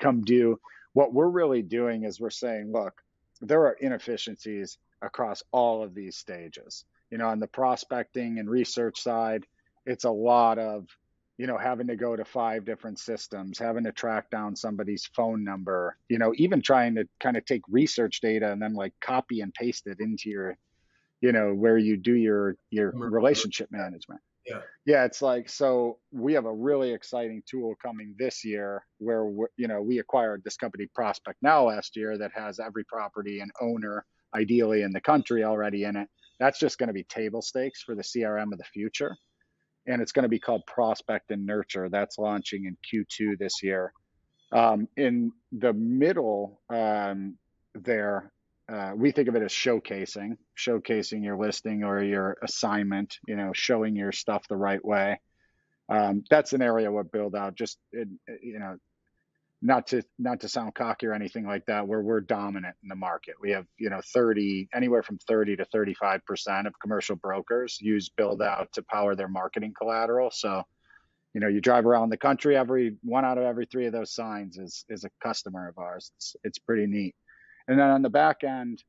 come 0.00 0.22
due. 0.22 0.56
What 0.92 1.12
we're 1.12 1.28
really 1.28 1.62
doing 1.62 2.04
is 2.04 2.20
we're 2.20 2.30
saying, 2.30 2.70
look, 2.72 2.94
there 3.40 3.66
are 3.66 3.76
inefficiencies 3.80 4.78
across 5.02 5.42
all 5.52 5.82
of 5.82 5.94
these 5.94 6.16
stages. 6.16 6.84
You 7.10 7.18
know, 7.18 7.28
on 7.28 7.40
the 7.40 7.46
prospecting 7.46 8.38
and 8.38 8.50
research 8.50 9.00
side, 9.00 9.46
it's 9.84 10.04
a 10.04 10.10
lot 10.10 10.58
of 10.58 10.86
you 11.38 11.46
know, 11.46 11.58
having 11.58 11.86
to 11.88 11.96
go 11.96 12.16
to 12.16 12.24
five 12.24 12.64
different 12.64 12.98
systems, 12.98 13.58
having 13.58 13.84
to 13.84 13.92
track 13.92 14.30
down 14.30 14.56
somebody's 14.56 15.04
phone 15.14 15.44
number, 15.44 15.96
you 16.08 16.18
know, 16.18 16.32
even 16.36 16.62
trying 16.62 16.94
to 16.94 17.06
kind 17.20 17.36
of 17.36 17.44
take 17.44 17.62
research 17.68 18.20
data 18.20 18.50
and 18.50 18.60
then 18.60 18.74
like 18.74 18.94
copy 19.00 19.42
and 19.42 19.52
paste 19.52 19.86
it 19.86 20.00
into 20.00 20.30
your, 20.30 20.56
you 21.20 21.32
know, 21.32 21.52
where 21.52 21.76
you 21.76 21.96
do 21.96 22.14
your 22.14 22.56
your 22.70 22.90
relationship 22.90 23.70
management. 23.70 24.20
Yeah. 24.46 24.60
Yeah, 24.86 25.04
it's 25.04 25.20
like 25.20 25.48
so 25.50 25.98
we 26.10 26.32
have 26.34 26.46
a 26.46 26.54
really 26.54 26.92
exciting 26.92 27.42
tool 27.46 27.74
coming 27.82 28.14
this 28.18 28.44
year 28.44 28.86
where 28.98 29.30
you 29.56 29.68
know, 29.68 29.82
we 29.82 29.98
acquired 29.98 30.42
this 30.42 30.56
company 30.56 30.88
Prospect 30.94 31.36
Now 31.42 31.64
last 31.64 31.96
year 31.96 32.16
that 32.16 32.30
has 32.34 32.60
every 32.60 32.84
property 32.84 33.40
and 33.40 33.50
owner 33.60 34.06
ideally 34.36 34.82
in 34.82 34.92
the 34.92 35.00
country 35.00 35.44
already 35.44 35.84
in 35.84 35.96
it. 35.96 36.08
That's 36.38 36.58
just 36.58 36.78
going 36.78 36.88
to 36.88 36.92
be 36.92 37.04
table 37.04 37.42
stakes 37.42 37.82
for 37.82 37.94
the 37.94 38.02
CRM 38.02 38.52
of 38.52 38.58
the 38.58 38.64
future 38.64 39.16
and 39.86 40.02
it's 40.02 40.12
going 40.12 40.24
to 40.24 40.28
be 40.28 40.38
called 40.38 40.66
Prospect 40.66 41.30
and 41.30 41.46
Nurture. 41.46 41.88
That's 41.88 42.18
launching 42.18 42.64
in 42.64 42.76
Q2 42.76 43.38
this 43.38 43.62
year. 43.62 43.92
Um, 44.52 44.88
in 44.96 45.32
the 45.52 45.72
middle 45.72 46.60
um, 46.70 47.36
there, 47.74 48.32
uh, 48.72 48.92
we 48.96 49.12
think 49.12 49.28
of 49.28 49.36
it 49.36 49.42
as 49.42 49.52
showcasing, 49.52 50.36
showcasing 50.58 51.22
your 51.22 51.36
listing 51.36 51.84
or 51.84 52.02
your 52.02 52.36
assignment. 52.42 53.18
You 53.28 53.36
know, 53.36 53.52
showing 53.54 53.94
your 53.94 54.12
stuff 54.12 54.48
the 54.48 54.56
right 54.56 54.84
way. 54.84 55.20
Um, 55.88 56.24
that's 56.28 56.52
an 56.52 56.62
area 56.62 56.90
where 56.90 57.04
build 57.04 57.36
out 57.36 57.54
just 57.54 57.78
you 57.92 58.58
know 58.58 58.76
not 59.62 59.86
to 59.88 60.02
not 60.18 60.40
to 60.40 60.48
sound 60.48 60.74
cocky 60.74 61.06
or 61.06 61.14
anything 61.14 61.46
like 61.46 61.64
that 61.66 61.86
where 61.86 62.02
we're 62.02 62.20
dominant 62.20 62.76
in 62.82 62.88
the 62.88 62.94
market. 62.94 63.34
We 63.40 63.50
have 63.52 63.66
you 63.78 63.90
know 63.90 64.00
30 64.12 64.68
anywhere 64.74 65.02
from 65.02 65.18
30 65.18 65.56
to 65.56 65.64
35 65.66 66.24
percent 66.26 66.66
of 66.66 66.78
commercial 66.80 67.16
brokers 67.16 67.78
use 67.80 68.08
build 68.08 68.42
out 68.42 68.72
to 68.74 68.82
power 68.82 69.14
their 69.14 69.28
marketing 69.28 69.72
collateral. 69.76 70.30
So 70.30 70.62
you 71.32 71.40
know 71.40 71.48
you 71.48 71.60
drive 71.60 71.86
around 71.86 72.10
the 72.10 72.16
country 72.16 72.56
every 72.56 72.96
one 73.02 73.24
out 73.24 73.38
of 73.38 73.44
every 73.44 73.66
three 73.66 73.86
of 73.86 73.92
those 73.92 74.14
signs 74.14 74.58
is 74.58 74.84
is 74.88 75.04
a 75.04 75.10
customer 75.22 75.68
of 75.68 75.78
ours. 75.78 76.12
It's, 76.16 76.36
it's 76.44 76.58
pretty 76.58 76.86
neat. 76.86 77.14
And 77.68 77.78
then 77.78 77.90
on 77.90 78.02
the 78.02 78.10
back 78.10 78.44
end 78.44 78.82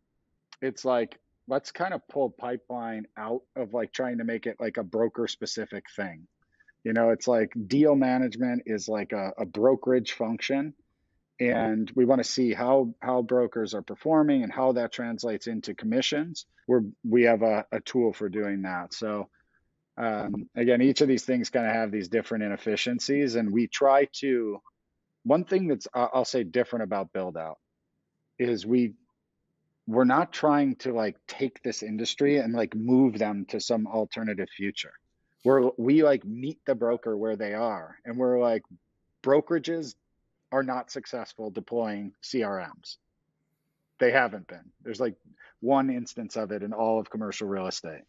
it's 0.62 0.84
like 0.84 1.18
let's 1.48 1.72
kind 1.72 1.94
of 1.94 2.02
pull 2.10 2.30
pipeline 2.30 3.06
out 3.18 3.42
of 3.56 3.74
like 3.74 3.94
trying 3.94 4.18
to 4.18 4.26
make 4.26 4.48
it 4.48 4.58
like 4.60 4.78
a 4.78 4.84
broker 4.84 5.28
specific 5.28 5.86
thing 5.96 6.28
you 6.88 6.94
know, 6.94 7.10
it's 7.10 7.28
like 7.28 7.52
deal 7.68 7.96
management 7.96 8.64
is 8.66 8.88
like 8.88 9.12
a, 9.12 9.34
a 9.38 9.46
brokerage 9.46 10.14
function. 10.14 10.74
And 11.38 11.92
we 11.94 12.06
want 12.06 12.24
to 12.24 12.32
see 12.32 12.54
how, 12.54 12.94
how 13.02 13.24
brokers 13.24 13.74
are 13.74 13.82
performing 13.82 14.44
and 14.44 14.54
how 14.54 14.72
that 14.72 14.94
translates 14.94 15.48
into 15.48 15.74
commissions. 15.74 16.46
We're, 16.66 16.84
we 17.04 17.24
have 17.24 17.42
a, 17.42 17.66
a 17.74 17.82
tool 17.82 18.14
for 18.14 18.30
doing 18.30 18.62
that. 18.62 18.94
So, 18.94 19.28
um, 19.98 20.50
again, 20.56 20.82
each 20.82 21.02
of 21.02 21.10
these 21.10 21.26
things 21.26 21.50
kind 21.50 21.68
of 21.68 21.74
have 21.74 21.92
these 21.92 22.08
different 22.08 22.46
inefficiencies. 22.46 23.36
And 23.36 23.52
we 23.52 23.68
try 23.68 24.08
to, 24.22 24.60
one 25.24 25.44
thing 25.44 25.68
that's, 25.68 25.90
I'll 25.94 26.24
say, 26.24 26.46
different 26.46 26.84
about 26.84 27.12
build 27.12 27.36
out 27.36 27.58
is 28.40 28.66
we 28.66 28.94
we're 29.88 30.06
not 30.06 30.32
trying 30.32 30.78
to 30.78 30.94
like 30.94 31.18
take 31.28 31.62
this 31.64 31.84
industry 31.84 32.38
and 32.38 32.54
like 32.54 32.76
move 32.76 33.20
them 33.20 33.46
to 33.50 33.60
some 33.60 33.88
alternative 33.88 34.48
future 34.56 34.94
we're 35.48 35.72
we 35.78 36.04
like 36.04 36.24
meet 36.26 36.60
the 36.66 36.76
broker 36.76 37.16
where 37.16 37.36
they 37.36 37.54
are 37.54 37.98
and 38.06 38.18
we're 38.18 38.40
like 38.40 38.64
brokerages 39.24 39.96
are 40.52 40.64
not 40.64 40.92
successful 40.92 41.50
deploying 41.50 42.14
crms 42.24 42.98
they 44.00 44.12
haven't 44.12 44.48
been. 44.48 44.72
There's 44.84 45.00
like 45.00 45.16
one 45.60 45.90
instance 45.90 46.36
of 46.36 46.52
it 46.52 46.64
in 46.64 46.74
all 46.74 47.00
of 47.00 47.10
commercial 47.10 47.48
real 47.48 47.68
estate 47.68 48.04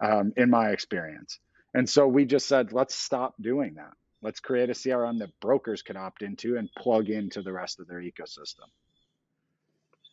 um, 0.00 0.32
in 0.36 0.50
my 0.50 0.70
experience. 0.70 1.38
And 1.74 1.88
so 1.88 2.06
we 2.06 2.24
just 2.24 2.46
said 2.46 2.72
let's 2.72 2.94
stop 2.94 3.34
doing 3.40 3.74
that. 3.74 3.92
Let's 4.22 4.40
create 4.40 4.70
a 4.70 4.72
crm 4.72 5.18
that 5.18 5.38
brokers 5.40 5.82
can 5.82 5.96
opt 5.96 6.22
into 6.22 6.56
and 6.56 6.70
plug 6.76 7.10
into 7.10 7.42
the 7.42 7.52
rest 7.52 7.80
of 7.80 7.86
their 7.86 8.00
ecosystem. 8.00 8.68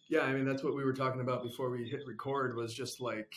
Yeah 0.09 0.21
i 0.21 0.33
mean 0.33 0.45
that's 0.45 0.63
what 0.63 0.75
we 0.75 0.83
were 0.83 0.93
talking 0.93 1.21
about 1.21 1.43
before 1.43 1.69
we 1.69 1.85
hit 1.85 2.01
record 2.05 2.55
was 2.55 2.73
just 2.73 3.01
like 3.01 3.33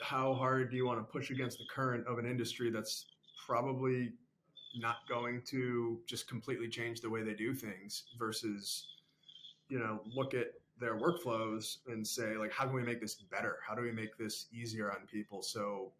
how 0.00 0.34
hard 0.34 0.70
do 0.70 0.76
you 0.76 0.86
want 0.86 0.98
to 0.98 1.04
push 1.04 1.30
against 1.30 1.58
the 1.58 1.64
current 1.72 2.06
of 2.06 2.18
an 2.18 2.26
industry 2.26 2.70
that's 2.70 3.06
probably 3.46 4.12
not 4.76 4.96
going 5.08 5.42
to 5.42 5.98
just 6.06 6.28
completely 6.28 6.68
change 6.68 7.00
the 7.00 7.08
way 7.08 7.22
they 7.22 7.34
do 7.34 7.54
things 7.54 8.04
versus 8.18 8.86
you 9.68 9.78
know 9.78 10.00
look 10.14 10.34
at 10.34 10.48
their 10.80 10.96
workflows 10.96 11.78
and 11.88 12.06
say 12.06 12.36
like 12.36 12.52
how 12.52 12.64
can 12.64 12.74
we 12.74 12.82
make 12.82 13.00
this 13.00 13.14
better? 13.14 13.58
How 13.66 13.74
do 13.74 13.82
we 13.82 13.92
make 13.92 14.16
this 14.16 14.46
easier 14.52 14.90
on 14.90 15.06
people? 15.10 15.42
So 15.42 15.92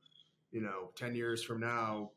you 0.52 0.61
know 0.61 0.90
10 0.97 1.14
years 1.14 1.43
from 1.43 1.61
now 1.61 2.11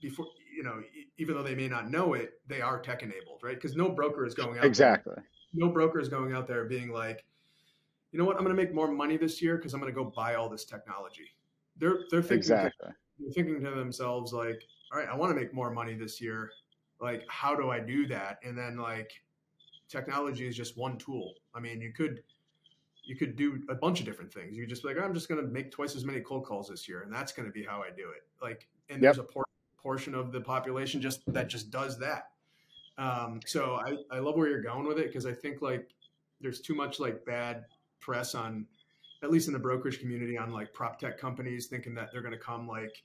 before 0.00 0.26
you 0.54 0.62
know 0.62 0.80
even 1.18 1.34
though 1.34 1.42
they 1.42 1.54
may 1.54 1.68
not 1.68 1.90
know 1.90 2.14
it 2.14 2.40
they 2.46 2.60
are 2.60 2.80
tech 2.80 3.02
enabled 3.02 3.40
right? 3.42 3.56
Because 3.56 3.76
no 3.76 3.88
broker 3.88 4.24
is 4.24 4.34
going 4.34 4.58
out 4.58 4.64
exactly. 4.64 5.14
there, 5.16 5.26
no 5.54 5.68
broker 5.68 6.00
is 6.00 6.08
going 6.08 6.32
out 6.32 6.46
there 6.46 6.64
being 6.64 6.90
like 6.90 7.24
you 8.12 8.18
know 8.18 8.24
what, 8.24 8.36
I'm 8.36 8.44
going 8.44 8.56
to 8.56 8.62
make 8.62 8.74
more 8.74 8.90
money 8.90 9.16
this 9.16 9.40
year 9.40 9.56
because 9.56 9.74
I'm 9.74 9.80
going 9.80 9.92
to 9.92 9.96
go 9.96 10.04
buy 10.04 10.34
all 10.34 10.48
this 10.48 10.64
technology. 10.64 11.28
They're 11.76 12.00
they're 12.10 12.22
thinking 12.22 12.38
exactly. 12.38 12.88
to, 12.88 12.94
they're 13.18 13.32
thinking 13.32 13.64
to 13.64 13.70
themselves 13.70 14.32
like, 14.32 14.62
all 14.92 14.98
right, 14.98 15.08
I 15.08 15.14
want 15.14 15.30
to 15.30 15.40
make 15.40 15.54
more 15.54 15.70
money 15.70 15.94
this 15.94 16.20
year. 16.20 16.50
Like, 17.00 17.22
how 17.28 17.54
do 17.54 17.70
I 17.70 17.80
do 17.80 18.06
that? 18.08 18.38
And 18.44 18.58
then 18.58 18.76
like, 18.76 19.12
technology 19.88 20.46
is 20.46 20.56
just 20.56 20.76
one 20.76 20.98
tool. 20.98 21.34
I 21.54 21.60
mean, 21.60 21.80
you 21.80 21.92
could 21.92 22.22
you 23.04 23.16
could 23.16 23.36
do 23.36 23.62
a 23.68 23.74
bunch 23.74 24.00
of 24.00 24.06
different 24.06 24.32
things. 24.32 24.56
You 24.56 24.66
just 24.66 24.84
like, 24.84 24.96
I'm 24.98 25.14
just 25.14 25.28
going 25.28 25.40
to 25.40 25.46
make 25.46 25.70
twice 25.70 25.96
as 25.96 26.04
many 26.04 26.20
cold 26.20 26.44
calls 26.44 26.68
this 26.68 26.88
year, 26.88 27.02
and 27.02 27.12
that's 27.12 27.32
going 27.32 27.46
to 27.46 27.52
be 27.52 27.64
how 27.64 27.82
I 27.82 27.90
do 27.90 28.10
it. 28.10 28.22
Like, 28.42 28.68
and 28.88 29.02
yep. 29.02 29.14
there's 29.14 29.18
a 29.18 29.32
por- 29.32 29.46
portion 29.78 30.14
of 30.14 30.32
the 30.32 30.40
population 30.40 31.00
just 31.00 31.20
that 31.32 31.48
just 31.48 31.70
does 31.70 31.98
that. 31.98 32.24
Um, 32.98 33.40
so 33.46 33.76
I, 33.76 33.96
I 34.14 34.18
love 34.18 34.36
where 34.36 34.48
you're 34.48 34.62
going 34.62 34.86
with 34.86 34.98
it 34.98 35.06
because 35.06 35.24
I 35.24 35.32
think 35.32 35.62
like 35.62 35.88
there's 36.40 36.60
too 36.60 36.74
much 36.74 37.00
like 37.00 37.24
bad 37.24 37.64
press 38.00 38.34
on 38.34 38.66
at 39.22 39.30
least 39.30 39.48
in 39.48 39.52
the 39.52 39.58
brokerage 39.58 40.00
community 40.00 40.38
on 40.38 40.50
like 40.50 40.72
prop 40.72 40.98
tech 40.98 41.18
companies 41.18 41.66
thinking 41.66 41.94
that 41.94 42.10
they're 42.10 42.22
going 42.22 42.32
to 42.32 42.38
come 42.38 42.66
like 42.66 43.02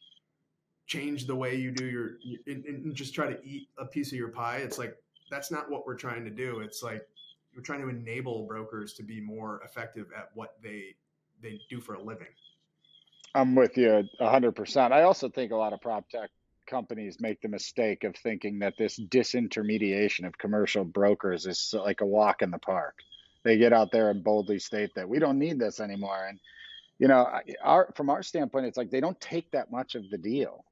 change 0.88 1.26
the 1.26 1.36
way 1.36 1.56
you 1.56 1.72
do 1.72 1.86
your 1.86 2.12
and, 2.48 2.64
and 2.66 2.96
just 2.96 3.14
try 3.14 3.28
to 3.28 3.38
eat 3.44 3.70
a 3.78 3.86
piece 3.86 4.12
of 4.12 4.18
your 4.18 4.30
pie. 4.30 4.58
It's 4.58 4.78
like 4.78 4.96
that's 5.30 5.52
not 5.52 5.70
what 5.70 5.86
we're 5.86 5.96
trying 5.96 6.24
to 6.24 6.30
do. 6.30 6.60
It's 6.60 6.82
like 6.84 7.02
we're 7.56 7.64
trying 7.64 7.82
to 7.82 7.90
enable 7.90 8.46
brokers 8.46 8.94
to 8.94 9.04
be 9.04 9.20
more 9.20 9.62
effective 9.66 10.08
at 10.16 10.30
what 10.34 10.56
they 10.64 10.96
they 11.42 11.60
do 11.70 11.82
for 11.82 11.96
a 11.96 12.02
living. 12.02 12.28
I'm 13.34 13.54
with 13.54 13.76
you 13.76 14.08
100% 14.22 14.92
i 14.94 15.02
also 15.02 15.28
think 15.28 15.52
a 15.52 15.58
lot 15.58 15.74
of 15.74 15.82
prop 15.82 16.08
tech 16.08 16.30
companies 16.66 17.18
make 17.20 17.42
the 17.42 17.48
mistake 17.48 18.04
of 18.04 18.16
thinking 18.16 18.60
that 18.60 18.78
this 18.78 19.00
disintermediation 19.00 20.26
of 20.26 20.38
commercial 20.38 20.84
brokers 20.84 21.46
is 21.46 21.74
like 21.78 22.02
a 22.02 22.06
walk 22.06 22.42
in 22.42 22.52
the 22.52 22.58
park. 22.58 22.96
They 23.46 23.60
get 23.60 23.74
out 23.74 23.94
there 23.94 24.12
and 24.12 24.26
boldly 24.26 24.60
state 24.60 24.92
that 24.98 25.10
we 25.10 25.20
don't 25.20 25.40
need 25.40 25.60
this 25.60 25.82
anymore. 25.82 26.28
And, 26.30 26.40
you 27.00 27.10
know, 27.10 27.28
our, 27.64 27.94
from 27.96 28.12
our 28.12 28.24
standpoint, 28.24 28.68
it's 28.68 28.78
like 28.78 28.92
they 28.92 29.02
don't 29.02 29.22
take 29.22 29.52
that 29.54 29.72
much 29.72 29.96
of 29.96 30.10
the 30.12 30.20
deal. 30.20 30.66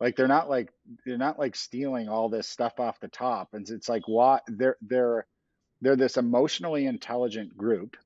Like 0.00 0.16
they're 0.16 0.28
not 0.28 0.50
like 0.50 0.70
they're 1.06 1.18
not 1.18 1.38
like 1.38 1.56
stealing 1.56 2.08
all 2.10 2.28
this 2.30 2.48
stuff 2.48 2.80
off 2.80 3.00
the 3.00 3.08
top. 3.08 3.50
And 3.54 3.68
it's 3.70 3.88
like 3.88 4.04
why 4.08 4.40
they're 4.48 4.76
they're 4.82 5.26
they're 5.82 5.96
this 5.96 6.18
emotionally 6.18 6.86
intelligent 6.86 7.56
group. 7.56 7.96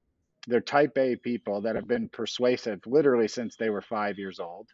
They're 0.49 0.61
type 0.63 0.99
A 0.99 1.17
people 1.17 1.63
that 1.63 1.77
have 1.77 1.89
been 1.89 2.09
persuasive 2.11 2.81
literally 2.87 3.29
since 3.29 3.57
they 3.57 3.71
were 3.71 3.83
five 3.83 4.19
years 4.19 4.41
old 4.41 4.69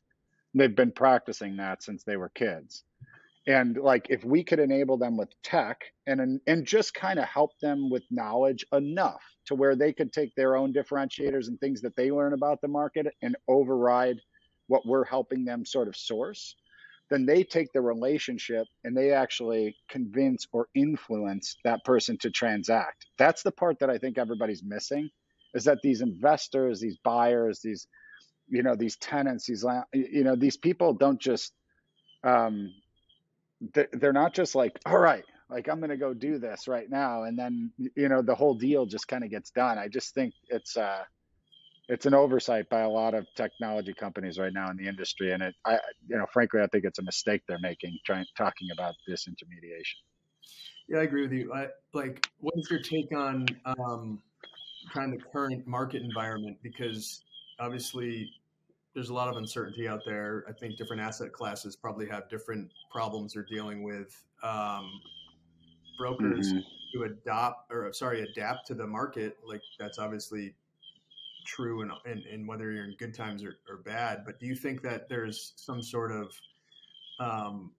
They've 0.55 0.75
been 0.75 0.93
practicing 0.93 1.57
that 1.59 1.83
since 1.83 2.03
they 2.05 2.17
were 2.17 2.31
kids. 2.31 2.85
And 3.49 3.79
like 3.79 4.09
if 4.11 4.25
we 4.25 4.45
could 4.45 4.61
enable 4.61 4.99
them 4.99 5.17
with 5.17 5.31
tech 5.43 5.81
and 6.07 6.41
and 6.47 6.67
just 6.67 6.95
kind 6.95 7.19
of 7.19 7.27
help 7.27 7.53
them 7.63 7.91
with 7.91 8.05
knowledge 8.11 8.65
enough 8.73 9.23
to 9.47 9.57
where 9.57 9.75
they 9.75 9.95
could 9.95 10.13
take 10.13 10.35
their 10.37 10.57
own 10.57 10.75
differentiators 10.75 11.49
and 11.49 11.59
things 11.59 11.81
that 11.83 11.97
they 11.97 12.13
learn 12.13 12.35
about 12.35 12.61
the 12.61 12.69
market 12.69 13.07
and 13.23 13.37
override 13.49 14.19
what 14.69 14.87
we're 14.87 15.07
helping 15.07 15.47
them 15.47 15.65
sort 15.65 15.89
of 15.89 15.97
source, 15.97 16.57
then 17.11 17.27
they 17.27 17.43
take 17.43 17.73
the 17.73 17.81
relationship 17.81 18.67
and 18.85 18.97
they 18.97 19.13
actually 19.13 19.75
convince 19.89 20.47
or 20.53 20.69
influence 20.75 21.57
that 21.65 21.83
person 21.85 22.19
to 22.19 22.31
transact. 22.31 23.07
That's 23.19 23.43
the 23.43 23.53
part 23.53 23.79
that 23.81 23.91
I 23.91 23.99
think 23.99 24.19
everybody's 24.19 24.63
missing 24.63 25.09
is 25.55 25.65
that 25.65 25.79
these 25.83 26.03
investors, 26.03 26.81
these 26.81 26.99
buyers, 27.03 27.61
these 27.65 27.89
you 28.49 28.63
know 28.63 28.77
these 28.77 28.97
tenants 28.99 29.47
these 29.47 29.65
you 29.95 30.25
know 30.25 30.37
these 30.37 30.59
people 30.59 30.95
don't 30.95 31.21
just 31.21 31.55
um 32.25 32.73
they're 33.93 34.13
not 34.13 34.35
just 34.35 34.55
like 34.55 34.79
all 34.87 34.99
right 34.99 35.25
like 35.51 35.69
i'm 35.69 35.81
to 35.81 35.97
go 35.97 36.15
do 36.15 36.39
this 36.39 36.69
right 36.69 36.91
now 36.91 37.25
and 37.25 37.39
then 37.39 37.73
you 37.97 38.09
know 38.09 38.23
the 38.23 38.35
whole 38.35 38.55
deal 38.55 38.87
just 38.87 39.09
kind 39.09 39.25
of 39.25 39.31
gets 39.31 39.51
done. 39.51 39.79
I 39.79 39.89
just 39.89 40.15
think 40.15 40.35
it's 40.49 40.77
uh 40.77 41.03
it's 41.89 42.05
an 42.05 42.13
oversight 42.13 42.69
by 42.69 42.83
a 42.83 42.89
lot 42.89 43.15
of 43.15 43.27
technology 43.35 43.95
companies 43.95 44.39
right 44.39 44.53
now 44.53 44.71
in 44.71 44.77
the 44.77 44.87
industry 44.87 45.33
and 45.33 45.43
it 45.43 45.55
i 45.65 45.79
you 46.07 46.17
know 46.17 46.27
frankly 46.33 46.61
i 46.61 46.67
think 46.67 46.85
it's 46.85 46.99
a 46.99 47.03
mistake 47.03 47.43
they're 47.49 47.59
making 47.61 47.97
trying 48.05 48.27
talking 48.37 48.69
about 48.73 48.95
disintermediation 49.09 49.97
yeah 50.89 50.99
i 50.99 51.03
agree 51.03 51.23
with 51.23 51.33
you. 51.33 51.53
I, 51.53 51.69
like 51.95 52.29
what 52.41 52.55
is 52.59 52.71
your 52.71 52.81
take 52.81 53.11
on 53.17 53.47
um 53.65 54.21
kind 54.93 55.13
of 55.13 55.21
the 55.21 55.25
current 55.27 55.67
market 55.67 56.03
environment? 56.03 56.57
Because 56.63 57.23
obviously 57.61 58.31
there's 58.95 59.11
a 59.11 59.15
lot 59.15 59.29
of 59.29 59.37
uncertainty 59.37 59.87
out 59.87 60.03
there. 60.05 60.45
I 60.49 60.53
think 60.53 60.77
different 60.77 61.03
asset 61.03 61.33
classes 61.33 61.77
probably 61.77 62.09
have 62.09 62.29
different 62.29 62.73
problems 62.91 63.35
they're 63.35 63.45
dealing 63.45 63.83
with. 63.83 64.25
Um, 64.43 64.91
brokers 65.99 66.53
mm-hmm. 66.53 66.99
to 66.99 67.05
adopt 67.05 67.73
or 67.73 67.93
sorry 67.93 68.23
adapt 68.23 68.67
to 68.69 68.75
the 68.75 68.87
market, 68.87 69.37
like 69.47 69.61
that's 69.79 69.99
obviously 69.99 70.55
true 71.45 71.83
in, 71.83 71.91
in, 72.07 72.23
in 72.31 72.47
whether 72.47 72.71
you're 72.71 72.85
in 72.85 72.95
good 72.99 73.15
times 73.15 73.43
or, 73.43 73.57
or, 73.69 73.79
bad. 73.79 74.23
But 74.25 74.39
do 74.39 74.47
you 74.47 74.55
think 74.55 74.83
that 74.83 75.09
there's 75.09 75.55
some 75.57 75.83
sort 75.83 76.13
of 76.13 76.31
um, 77.21 77.73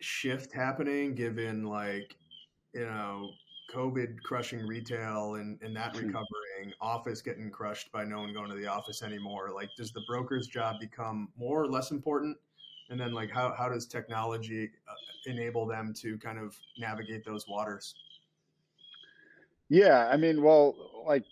shift 0.00 0.52
happening 0.52 1.14
given 1.14 1.64
like 1.64 2.16
you 2.72 2.86
know 2.86 3.30
COVID 3.72 4.20
crushing 4.22 4.66
retail 4.66 5.34
and, 5.36 5.58
and 5.62 5.76
that 5.76 5.94
hmm. 5.94 6.06
Recovering, 6.60 6.74
office 6.80 7.22
getting 7.22 7.50
crushed 7.50 7.90
by 7.92 8.04
no 8.04 8.20
one 8.20 8.32
going 8.32 8.50
to 8.50 8.56
the 8.56 8.66
office 8.66 9.02
anymore. 9.02 9.50
Like, 9.54 9.70
does 9.76 9.92
the 9.92 10.02
broker's 10.06 10.46
job 10.46 10.80
become 10.80 11.28
more 11.38 11.62
or 11.62 11.66
less 11.66 11.90
important? 11.90 12.36
And 12.90 13.00
then, 13.00 13.12
like, 13.12 13.30
how, 13.30 13.54
how 13.56 13.68
does 13.68 13.86
technology 13.86 14.70
uh, 14.88 15.30
enable 15.30 15.66
them 15.66 15.94
to 15.98 16.18
kind 16.18 16.38
of 16.38 16.58
navigate 16.78 17.24
those 17.24 17.46
waters? 17.48 17.94
Yeah, 19.68 20.08
I 20.08 20.16
mean, 20.16 20.42
well, 20.42 21.04
like, 21.06 21.24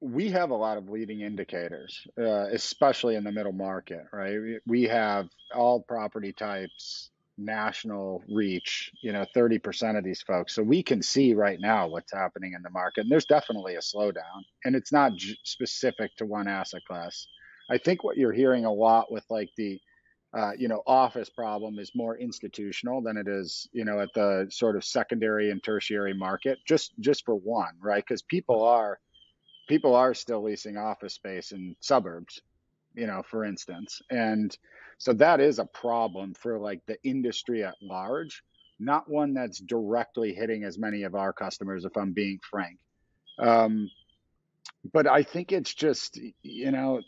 we 0.00 0.30
have 0.30 0.50
a 0.50 0.54
lot 0.54 0.76
of 0.76 0.90
leading 0.90 1.22
indicators, 1.22 2.06
uh, 2.18 2.46
especially 2.52 3.16
in 3.16 3.24
the 3.24 3.32
middle 3.32 3.52
market, 3.52 4.04
right? 4.12 4.60
We 4.66 4.82
have 4.84 5.28
all 5.54 5.80
property 5.80 6.32
types, 6.32 7.10
national 7.38 8.22
reach, 8.28 8.90
you 9.02 9.12
know, 9.12 9.24
30% 9.34 9.96
of 9.96 10.04
these 10.04 10.22
folks. 10.22 10.54
So 10.54 10.62
we 10.62 10.82
can 10.82 11.02
see 11.02 11.34
right 11.34 11.58
now 11.60 11.88
what's 11.88 12.12
happening 12.12 12.54
in 12.54 12.62
the 12.62 12.70
market. 12.70 13.02
And 13.02 13.10
there's 13.10 13.26
definitely 13.26 13.76
a 13.76 13.80
slowdown, 13.80 14.42
and 14.64 14.74
it's 14.74 14.92
not 14.92 15.14
j- 15.16 15.38
specific 15.44 16.14
to 16.16 16.26
one 16.26 16.48
asset 16.48 16.82
class. 16.86 17.26
I 17.70 17.78
think 17.78 18.02
what 18.02 18.16
you're 18.16 18.32
hearing 18.32 18.64
a 18.64 18.72
lot 18.72 19.12
with 19.12 19.24
like 19.30 19.50
the, 19.56 19.80
uh, 20.36 20.52
you 20.58 20.68
know, 20.68 20.82
office 20.86 21.30
problem 21.30 21.78
is 21.78 21.92
more 21.94 22.16
institutional 22.18 23.02
than 23.02 23.16
it 23.16 23.28
is, 23.28 23.68
you 23.72 23.84
know, 23.84 24.00
at 24.00 24.10
the 24.14 24.46
sort 24.50 24.76
of 24.76 24.84
secondary 24.84 25.50
and 25.50 25.62
tertiary 25.62 26.14
market. 26.14 26.58
Just 26.66 26.92
just 27.00 27.24
for 27.24 27.34
one, 27.34 27.74
right? 27.80 28.04
Because 28.06 28.22
people 28.22 28.62
are 28.64 28.98
people 29.68 29.94
are 29.94 30.14
still 30.14 30.42
leasing 30.42 30.76
office 30.76 31.14
space 31.14 31.52
in 31.52 31.76
suburbs, 31.80 32.40
you 32.98 33.06
know, 33.06 33.22
for 33.22 33.44
instance, 33.44 34.02
and 34.10 34.56
so 34.98 35.12
that 35.14 35.40
is 35.40 35.60
a 35.60 35.64
problem 35.64 36.34
for 36.34 36.58
like 36.58 36.80
the 36.86 36.98
industry 37.04 37.64
at 37.64 37.76
large, 37.80 38.42
not 38.80 39.08
one 39.08 39.32
that's 39.32 39.60
directly 39.60 40.34
hitting 40.34 40.64
as 40.64 40.78
many 40.78 41.04
of 41.04 41.14
our 41.14 41.32
customers, 41.32 41.84
if 41.84 41.96
I'm 41.96 42.12
being 42.12 42.40
frank. 42.50 42.78
Um, 43.38 43.88
but 44.92 45.06
I 45.06 45.22
think 45.22 45.52
it's 45.52 45.72
just, 45.72 46.18
you 46.42 46.72
know, 46.72 47.00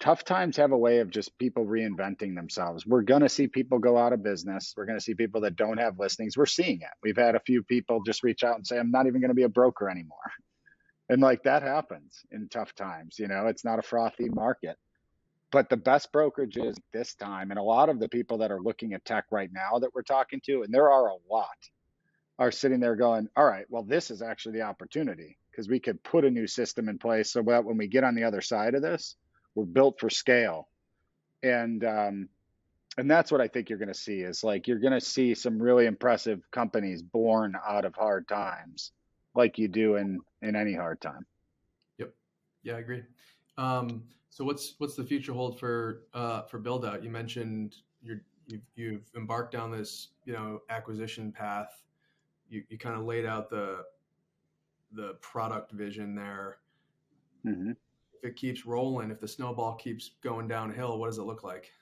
tough 0.00 0.24
times 0.24 0.56
have 0.56 0.72
a 0.72 0.78
way 0.78 0.98
of 0.98 1.10
just 1.10 1.38
people 1.38 1.64
reinventing 1.64 2.34
themselves. 2.34 2.84
We're 2.84 3.02
going 3.02 3.22
to 3.22 3.28
see 3.28 3.46
people 3.46 3.78
go 3.78 3.96
out 3.96 4.12
of 4.12 4.24
business. 4.24 4.74
We're 4.76 4.86
going 4.86 4.98
to 4.98 5.04
see 5.04 5.14
people 5.14 5.40
that 5.42 5.56
don't 5.56 5.78
have 5.78 6.00
listings. 6.00 6.36
We're 6.36 6.46
seeing 6.46 6.80
it. 6.80 6.90
We've 7.02 7.16
had 7.16 7.36
a 7.36 7.40
few 7.40 7.62
people 7.62 8.02
just 8.04 8.24
reach 8.24 8.42
out 8.42 8.56
and 8.56 8.66
say, 8.66 8.78
I'm 8.78 8.90
not 8.90 9.06
even 9.06 9.20
going 9.20 9.30
to 9.30 9.34
be 9.34 9.44
a 9.44 9.48
broker 9.48 9.88
anymore. 9.88 10.32
And 11.08 11.22
like 11.22 11.44
that 11.44 11.62
happens 11.62 12.22
in 12.32 12.48
tough 12.48 12.74
times. 12.74 13.18
You 13.18 13.28
know, 13.28 13.46
it's 13.46 13.64
not 13.64 13.78
a 13.78 13.82
frothy 13.82 14.28
market 14.28 14.76
but 15.52 15.68
the 15.68 15.76
best 15.76 16.12
brokerages 16.12 16.76
this 16.92 17.14
time 17.14 17.50
and 17.50 17.58
a 17.58 17.62
lot 17.62 17.88
of 17.88 18.00
the 18.00 18.08
people 18.08 18.38
that 18.38 18.50
are 18.50 18.60
looking 18.60 18.92
at 18.92 19.04
tech 19.04 19.24
right 19.30 19.50
now 19.52 19.78
that 19.78 19.94
we're 19.94 20.02
talking 20.02 20.40
to 20.44 20.62
and 20.62 20.72
there 20.72 20.90
are 20.90 21.08
a 21.08 21.16
lot 21.30 21.46
are 22.38 22.50
sitting 22.50 22.80
there 22.80 22.96
going 22.96 23.28
all 23.36 23.44
right 23.46 23.66
well 23.68 23.82
this 23.82 24.10
is 24.10 24.22
actually 24.22 24.58
the 24.58 24.62
opportunity 24.62 25.38
because 25.50 25.68
we 25.68 25.80
could 25.80 26.02
put 26.02 26.24
a 26.24 26.30
new 26.30 26.46
system 26.46 26.88
in 26.88 26.98
place 26.98 27.30
so 27.30 27.42
that 27.42 27.64
when 27.64 27.76
we 27.76 27.86
get 27.86 28.04
on 28.04 28.14
the 28.14 28.24
other 28.24 28.40
side 28.40 28.74
of 28.74 28.82
this 28.82 29.16
we're 29.56 29.64
built 29.64 29.98
for 29.98 30.10
scale. 30.10 30.68
And 31.42 31.82
um, 31.84 32.28
and 32.98 33.10
that's 33.10 33.30
what 33.30 33.42
i 33.42 33.48
think 33.48 33.68
you're 33.68 33.78
going 33.78 33.92
to 33.92 33.94
see 33.94 34.20
is 34.20 34.42
like 34.42 34.68
you're 34.68 34.78
going 34.78 34.92
to 34.92 35.00
see 35.00 35.34
some 35.34 35.60
really 35.60 35.84
impressive 35.84 36.40
companies 36.50 37.02
born 37.02 37.54
out 37.68 37.84
of 37.84 37.94
hard 37.94 38.26
times 38.26 38.92
like 39.34 39.58
you 39.58 39.68
do 39.68 39.96
in 39.96 40.20
in 40.40 40.56
any 40.56 40.74
hard 40.74 41.00
time. 41.00 41.26
Yep. 41.98 42.14
Yeah 42.62 42.74
i 42.74 42.78
agree. 42.78 43.02
Um, 43.58 44.04
so 44.36 44.44
what's 44.44 44.74
what's 44.76 44.94
the 44.96 45.02
future 45.02 45.32
hold 45.32 45.58
for 45.58 46.02
uh, 46.12 46.42
for 46.42 46.58
build 46.58 46.84
out? 46.84 47.02
You 47.02 47.08
mentioned 47.08 47.76
you're, 48.02 48.20
you've 48.46 48.60
you've 48.74 49.10
embarked 49.16 49.50
down 49.50 49.70
this 49.70 50.08
you 50.26 50.34
know 50.34 50.60
acquisition 50.68 51.32
path. 51.32 51.82
You 52.50 52.62
you 52.68 52.76
kind 52.76 52.96
of 52.96 53.06
laid 53.06 53.24
out 53.24 53.48
the 53.48 53.84
the 54.92 55.14
product 55.22 55.72
vision 55.72 56.14
there. 56.14 56.58
Mm-hmm. 57.46 57.70
If 57.70 58.24
it 58.24 58.36
keeps 58.36 58.66
rolling, 58.66 59.10
if 59.10 59.20
the 59.20 59.28
snowball 59.28 59.74
keeps 59.76 60.10
going 60.22 60.48
downhill, 60.48 60.98
what 60.98 61.06
does 61.06 61.16
it 61.16 61.22
look 61.22 61.42
like? 61.42 61.72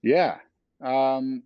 Yeah, 0.00 0.38
um, 0.80 1.42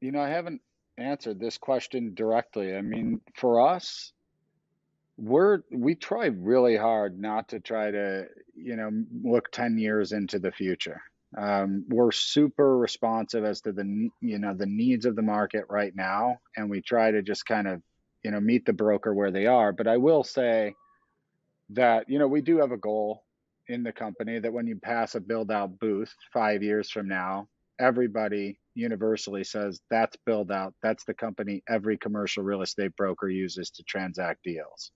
you 0.00 0.10
know 0.10 0.22
I 0.22 0.30
haven't 0.30 0.62
answered 0.96 1.38
this 1.38 1.58
question 1.58 2.14
directly. 2.14 2.74
I 2.74 2.80
mean, 2.80 3.20
for 3.34 3.60
us, 3.60 4.14
we're 5.16 5.60
we 5.72 5.94
try 5.94 6.26
really 6.26 6.76
hard 6.76 7.18
not 7.20 7.48
to 7.48 7.60
try 7.60 7.90
to 7.90 8.26
you 8.54 8.76
know 8.76 8.90
look 9.22 9.50
10 9.52 9.78
years 9.78 10.12
into 10.12 10.38
the 10.38 10.52
future. 10.52 11.00
Um, 11.36 11.84
we're 11.88 12.12
super 12.12 12.78
responsive 12.78 13.44
as 13.44 13.60
to 13.62 13.72
the 13.72 14.10
you 14.20 14.38
know 14.38 14.54
the 14.54 14.66
needs 14.66 15.06
of 15.06 15.16
the 15.16 15.22
market 15.22 15.64
right 15.68 15.92
now 15.94 16.38
and 16.56 16.70
we 16.70 16.80
try 16.80 17.10
to 17.10 17.22
just 17.22 17.46
kind 17.46 17.68
of 17.68 17.82
you 18.24 18.30
know 18.30 18.40
meet 18.40 18.66
the 18.66 18.72
broker 18.72 19.14
where 19.14 19.30
they 19.30 19.46
are. 19.46 19.72
But 19.72 19.88
i 19.88 19.96
will 19.96 20.24
say 20.24 20.74
that 21.70 22.08
you 22.08 22.18
know 22.18 22.28
we 22.28 22.40
do 22.40 22.58
have 22.58 22.72
a 22.72 22.76
goal 22.76 23.22
in 23.68 23.82
the 23.82 23.92
company 23.92 24.38
that 24.38 24.52
when 24.52 24.66
you 24.66 24.76
pass 24.76 25.14
a 25.14 25.20
build 25.20 25.50
out 25.50 25.78
booth 25.78 26.14
five 26.32 26.62
years 26.62 26.90
from 26.90 27.08
now 27.08 27.48
everybody 27.80 28.58
universally 28.74 29.42
says 29.42 29.80
that's 29.90 30.16
build 30.26 30.50
out 30.52 30.74
that's 30.82 31.04
the 31.04 31.14
company 31.14 31.62
every 31.68 31.96
commercial 31.96 32.42
real 32.42 32.62
estate 32.62 32.94
broker 32.96 33.28
uses 33.28 33.70
to 33.70 33.82
transact 33.84 34.42
deals 34.44 34.92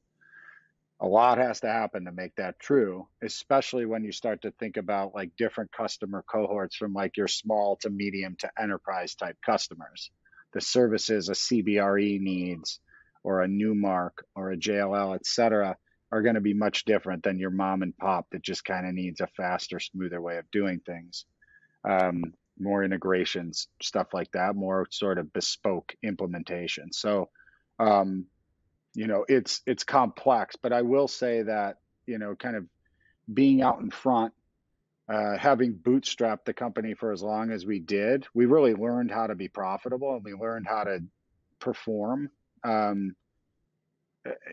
a 1.01 1.07
lot 1.07 1.39
has 1.39 1.61
to 1.61 1.69
happen 1.69 2.05
to 2.05 2.13
make 2.13 2.35
that 2.37 2.59
true 2.59 3.07
especially 3.23 3.87
when 3.87 4.05
you 4.05 4.13
start 4.13 4.43
to 4.43 4.51
think 4.53 4.77
about 4.77 5.15
like 5.15 5.31
different 5.37 5.71
customer 5.73 6.25
cohorts 6.31 6.77
from 6.77 6.93
like 6.93 7.17
your 7.17 7.29
small 7.29 7.77
to 7.77 7.91
medium 7.91 8.37
to 8.39 8.51
enterprise 8.61 9.15
type 9.15 9.37
customers 9.45 10.11
the 10.55 10.61
services 10.61 11.29
a 11.29 11.33
cbre 11.33 12.21
needs 12.21 12.81
or 13.23 13.43
a 13.43 13.49
newmark 13.49 14.25
or 14.35 14.51
a 14.51 14.57
jll 14.57 15.15
et 15.15 15.27
cetera 15.27 15.77
are 16.11 16.23
going 16.23 16.37
to 16.37 16.41
be 16.41 16.55
much 16.55 16.85
different 16.85 17.23
than 17.23 17.39
your 17.39 17.51
mom 17.51 17.83
and 17.83 17.97
pop 17.99 18.27
that 18.31 18.43
just 18.43 18.65
kind 18.65 18.87
of 18.87 18.95
needs 18.95 19.21
a 19.21 19.27
faster 19.37 19.79
smoother 19.79 20.21
way 20.21 20.39
of 20.39 20.51
doing 20.51 20.81
things 20.81 21.27
um, 21.85 22.23
more 22.59 22.85
integrations, 22.85 23.69
stuff 23.81 24.09
like 24.13 24.31
that, 24.33 24.57
more 24.57 24.87
sort 24.91 25.19
of 25.19 25.33
bespoke 25.33 25.95
implementation. 26.03 26.93
So, 26.93 27.29
um, 27.79 28.27
you 28.99 29.07
know, 29.07 29.25
it's 29.29 29.63
it's 29.65 29.85
complex, 29.85 30.57
but 30.61 30.73
I 30.73 30.83
will 30.83 31.07
say 31.07 31.43
that 31.43 31.77
you 32.07 32.19
know, 32.19 32.35
kind 32.35 32.57
of 32.57 32.67
being 33.33 33.63
out 33.63 33.81
in 33.81 33.91
front, 33.91 34.33
uh, 35.09 35.37
having 35.37 35.75
bootstrapped 35.75 36.47
the 36.47 36.55
company 36.55 36.95
for 36.95 37.13
as 37.13 37.23
long 37.23 37.53
as 37.53 37.65
we 37.65 37.79
did, 37.79 38.27
we 38.35 38.47
really 38.47 38.75
learned 38.75 39.13
how 39.13 39.29
to 39.29 39.37
be 39.37 39.47
profitable 39.47 40.15
and 40.15 40.25
we 40.25 40.35
learned 40.35 40.67
how 40.67 40.85
to 40.85 41.01
perform. 41.61 42.31
Um, 42.65 43.15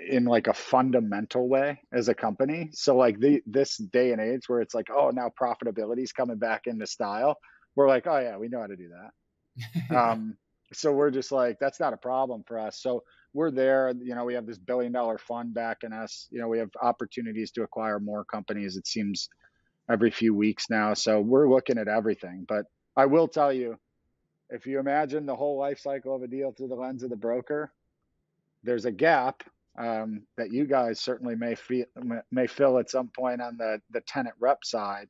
in 0.08 0.25
like 0.25 0.47
a 0.47 0.53
fundamental 0.53 1.49
way 1.49 1.81
as 1.91 2.08
a 2.08 2.13
company. 2.13 2.69
So 2.71 2.95
like 2.95 3.19
the 3.19 3.41
this 3.47 3.77
day 3.77 4.12
and 4.12 4.21
age 4.21 4.47
where 4.47 4.62
it's 4.62 4.75
like, 4.75 4.89
oh, 4.89 5.10
now 5.10 5.31
profitability 5.41 6.03
is 6.03 6.13
coming 6.13 6.38
back 6.38 6.67
into 6.67 6.88
style. 6.88 7.38
We're 7.75 7.89
like, 7.89 8.08
oh 8.08 8.19
yeah, 8.19 8.38
we 8.38 8.47
know 8.47 8.62
how 8.62 8.67
to 8.67 8.75
do 8.75 8.89
that. 8.89 9.95
um, 9.97 10.38
so 10.71 10.91
we're 10.91 11.12
just 11.12 11.31
like, 11.31 11.58
that's 11.60 11.79
not 11.79 11.93
a 11.93 11.97
problem 11.97 12.43
for 12.47 12.60
us. 12.60 12.79
So 12.79 13.03
we're 13.36 13.52
there. 13.52 13.93
You 14.02 14.15
know, 14.15 14.24
we 14.24 14.34
have 14.34 14.48
this 14.48 14.58
billion 14.58 14.93
dollar 14.93 15.17
fund 15.17 15.54
backing 15.54 15.91
us. 15.91 16.28
You 16.32 16.39
know, 16.39 16.48
we 16.48 16.58
have 16.58 16.69
opportunities 16.82 17.52
to 17.52 17.63
acquire 17.63 18.00
more 18.00 18.24
companies. 18.24 18.78
It 18.78 18.88
seems 18.88 19.28
every 19.91 20.10
few 20.10 20.34
weeks 20.34 20.69
now. 20.69 20.93
So 20.93 21.19
we're 21.19 21.50
looking 21.50 21.78
at 21.78 21.89
everything. 21.89 22.45
But 22.48 22.65
I 22.95 23.06
will 23.08 23.28
tell 23.28 23.52
you, 23.52 23.78
if 24.50 24.65
you 24.65 24.80
imagine 24.80 25.26
the 25.26 25.36
whole 25.36 25.58
life 25.58 25.80
cycle 25.80 26.15
of 26.15 26.24
a 26.24 26.28
deal 26.28 26.54
through 26.54 26.69
the 26.69 26.76
lens 26.76 27.04
of 27.04 27.10
the 27.10 27.17
broker, 27.17 27.74
there's 28.63 28.86
a 28.86 28.91
gap 28.91 29.43
um, 29.78 30.21
that 30.38 30.54
you 30.54 30.65
guys 30.65 31.02
certainly 31.02 31.36
may 31.36 31.56
feel 31.56 31.86
may 32.32 32.48
fill 32.48 32.80
at 32.80 32.89
some 32.89 33.10
point 33.10 33.41
on 33.41 33.58
the 33.58 33.82
the 33.91 34.02
tenant 34.02 34.36
rep 34.39 34.63
side. 34.63 35.10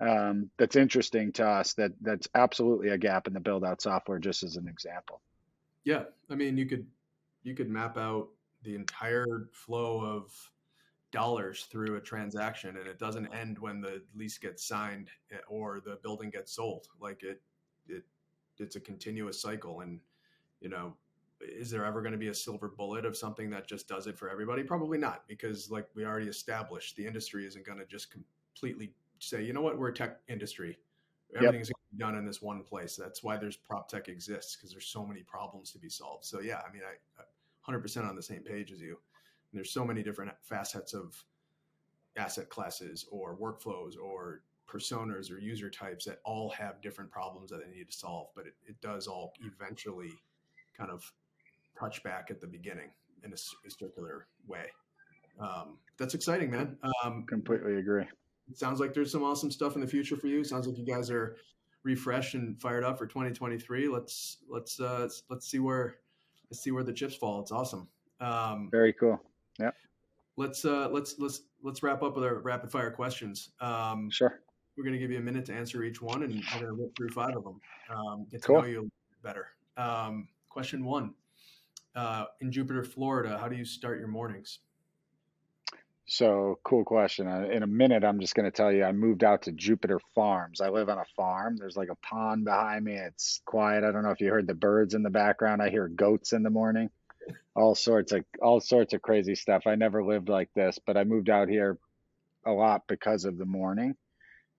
Um, 0.00 0.48
that's 0.58 0.76
interesting 0.76 1.32
to 1.32 1.44
us. 1.44 1.74
That 1.74 1.90
that's 2.02 2.28
absolutely 2.36 2.90
a 2.90 2.98
gap 2.98 3.26
in 3.26 3.32
the 3.32 3.40
build 3.40 3.64
out 3.64 3.82
software, 3.82 4.20
just 4.20 4.44
as 4.44 4.54
an 4.54 4.68
example. 4.68 5.20
Yeah, 5.82 6.04
I 6.30 6.36
mean, 6.36 6.56
you 6.56 6.66
could 6.66 6.86
you 7.42 7.54
could 7.54 7.68
map 7.68 7.96
out 7.96 8.28
the 8.62 8.74
entire 8.74 9.48
flow 9.52 10.00
of 10.00 10.32
dollars 11.10 11.66
through 11.70 11.96
a 11.96 12.00
transaction, 12.00 12.76
and 12.76 12.86
it 12.86 12.98
doesn't 12.98 13.32
end 13.34 13.58
when 13.58 13.80
the 13.80 14.02
lease 14.14 14.38
gets 14.38 14.66
signed 14.66 15.08
eh, 15.32 15.36
or 15.48 15.80
the 15.84 15.98
building 16.02 16.30
gets 16.30 16.52
sold. 16.52 16.88
Like 17.00 17.22
it, 17.22 17.40
it 17.88 18.04
it's 18.58 18.76
a 18.76 18.80
continuous 18.80 19.40
cycle, 19.40 19.80
and 19.80 20.00
you 20.60 20.68
know 20.68 20.94
is 21.40 21.70
there 21.70 21.84
ever 21.84 22.00
going 22.02 22.12
to 22.12 22.18
be 22.18 22.28
a 22.28 22.34
silver 22.34 22.68
bullet 22.68 23.04
of 23.04 23.16
something 23.16 23.50
that 23.50 23.68
just 23.68 23.88
does 23.88 24.06
it 24.06 24.18
for 24.18 24.28
everybody? 24.28 24.62
Probably 24.62 24.98
not, 24.98 25.22
because 25.28 25.70
like 25.70 25.86
we 25.94 26.04
already 26.04 26.26
established, 26.26 26.96
the 26.96 27.06
industry 27.06 27.46
isn't 27.46 27.64
going 27.64 27.78
to 27.78 27.86
just 27.86 28.08
completely 28.10 28.92
say, 29.20 29.42
you 29.42 29.52
know 29.52 29.60
what, 29.60 29.78
we're 29.78 29.88
a 29.88 29.94
tech 29.94 30.20
industry. 30.28 30.78
Everything's 31.34 31.68
yep. 31.68 31.76
Done 31.96 32.16
in 32.16 32.26
this 32.26 32.42
one 32.42 32.62
place. 32.62 32.96
That's 32.96 33.22
why 33.22 33.36
there's 33.36 33.56
prop 33.56 33.88
tech 33.88 34.08
exists 34.08 34.56
because 34.56 34.70
there's 34.70 34.86
so 34.86 35.06
many 35.06 35.22
problems 35.22 35.70
to 35.72 35.78
be 35.78 35.88
solved. 35.88 36.24
So 36.24 36.40
yeah, 36.40 36.60
I 36.68 36.72
mean, 36.72 36.82
I, 36.84 37.22
100% 37.70 38.08
on 38.08 38.16
the 38.16 38.22
same 38.22 38.42
page 38.42 38.72
as 38.72 38.80
you. 38.80 38.98
And 39.50 39.58
there's 39.58 39.70
so 39.70 39.84
many 39.84 40.02
different 40.02 40.32
facets 40.42 40.94
of 40.94 41.22
asset 42.16 42.48
classes 42.48 43.06
or 43.10 43.36
workflows 43.36 43.94
or 43.98 44.42
personas 44.68 45.30
or 45.30 45.38
user 45.38 45.70
types 45.70 46.04
that 46.04 46.18
all 46.24 46.50
have 46.50 46.82
different 46.82 47.10
problems 47.10 47.50
that 47.50 47.60
they 47.64 47.76
need 47.76 47.90
to 47.90 47.96
solve. 47.96 48.28
But 48.34 48.46
it, 48.46 48.54
it 48.66 48.80
does 48.80 49.06
all 49.06 49.32
eventually 49.40 50.12
kind 50.76 50.90
of 50.90 51.10
touch 51.78 52.02
back 52.02 52.28
at 52.30 52.40
the 52.40 52.46
beginning 52.46 52.90
in 53.24 53.32
a, 53.32 53.36
a 53.66 53.70
circular 53.70 54.26
way. 54.46 54.66
Um, 55.40 55.78
that's 55.98 56.14
exciting, 56.14 56.50
man. 56.50 56.76
Um, 57.04 57.24
Completely 57.26 57.76
agree. 57.76 58.04
It 58.50 58.58
sounds 58.58 58.80
like 58.80 58.94
there's 58.94 59.12
some 59.12 59.22
awesome 59.22 59.50
stuff 59.50 59.74
in 59.74 59.80
the 59.80 59.86
future 59.86 60.16
for 60.16 60.26
you. 60.26 60.42
Sounds 60.42 60.66
like 60.66 60.78
you 60.78 60.84
guys 60.84 61.10
are 61.10 61.36
refreshed 61.82 62.34
and 62.34 62.60
fired 62.60 62.84
up 62.84 62.98
for 62.98 63.06
2023. 63.06 63.88
Let's 63.88 64.38
let's 64.48 64.80
uh, 64.80 65.08
let's 65.28 65.48
see 65.48 65.58
where 65.58 65.96
let's 66.50 66.62
see 66.62 66.70
where 66.70 66.84
the 66.84 66.92
chips 66.92 67.14
fall. 67.14 67.40
It's 67.40 67.52
awesome. 67.52 67.88
Um, 68.20 68.68
Very 68.70 68.92
cool. 68.92 69.20
Yeah. 69.58 69.70
Let's 70.36 70.64
uh, 70.64 70.88
let's 70.90 71.18
let's 71.18 71.42
let's 71.62 71.82
wrap 71.82 72.02
up 72.02 72.14
with 72.14 72.24
our 72.24 72.38
rapid 72.40 72.70
fire 72.70 72.90
questions. 72.90 73.50
Um, 73.60 74.10
sure. 74.10 74.40
We're 74.76 74.84
going 74.84 74.94
to 74.94 75.00
give 75.00 75.10
you 75.10 75.18
a 75.18 75.22
minute 75.22 75.44
to 75.46 75.54
answer 75.54 75.82
each 75.82 76.00
one, 76.00 76.22
and 76.22 76.32
we're 76.32 76.60
going 76.60 76.76
to 76.76 76.82
rip 76.82 76.96
through 76.96 77.08
five 77.08 77.36
of 77.36 77.42
them. 77.42 77.60
Um, 77.90 78.26
get 78.30 78.42
to 78.42 78.46
cool. 78.46 78.60
know 78.60 78.68
you 78.68 78.90
better. 79.24 79.48
Um, 79.76 80.28
question 80.48 80.84
one: 80.84 81.14
uh, 81.96 82.26
in 82.40 82.52
Jupiter, 82.52 82.84
Florida, 82.84 83.36
how 83.38 83.48
do 83.48 83.56
you 83.56 83.64
start 83.64 83.98
your 83.98 84.06
mornings? 84.06 84.60
So, 86.10 86.58
cool 86.64 86.84
question. 86.84 87.28
Uh, 87.28 87.48
in 87.52 87.62
a 87.62 87.66
minute, 87.66 88.02
I'm 88.02 88.18
just 88.18 88.34
going 88.34 88.50
to 88.50 88.50
tell 88.50 88.72
you 88.72 88.82
I 88.82 88.92
moved 88.92 89.24
out 89.24 89.42
to 89.42 89.52
Jupiter 89.52 90.00
Farms. 90.14 90.62
I 90.62 90.70
live 90.70 90.88
on 90.88 90.96
a 90.96 91.04
farm. 91.14 91.58
There's 91.58 91.76
like 91.76 91.90
a 91.90 91.96
pond 91.96 92.46
behind 92.46 92.86
me. 92.86 92.94
It's 92.94 93.42
quiet. 93.44 93.84
I 93.84 93.92
don't 93.92 94.04
know 94.04 94.10
if 94.10 94.20
you 94.20 94.30
heard 94.30 94.46
the 94.46 94.54
birds 94.54 94.94
in 94.94 95.02
the 95.02 95.10
background. 95.10 95.60
I 95.60 95.68
hear 95.68 95.86
goats 95.86 96.32
in 96.32 96.42
the 96.42 96.50
morning. 96.50 96.88
All 97.54 97.74
sorts 97.74 98.12
of 98.12 98.24
all 98.40 98.58
sorts 98.58 98.94
of 98.94 99.02
crazy 99.02 99.34
stuff. 99.34 99.66
I 99.66 99.74
never 99.74 100.02
lived 100.02 100.30
like 100.30 100.48
this, 100.54 100.78
but 100.86 100.96
I 100.96 101.04
moved 101.04 101.28
out 101.28 101.50
here 101.50 101.76
a 102.46 102.52
lot 102.52 102.84
because 102.88 103.26
of 103.26 103.36
the 103.36 103.44
morning. 103.44 103.94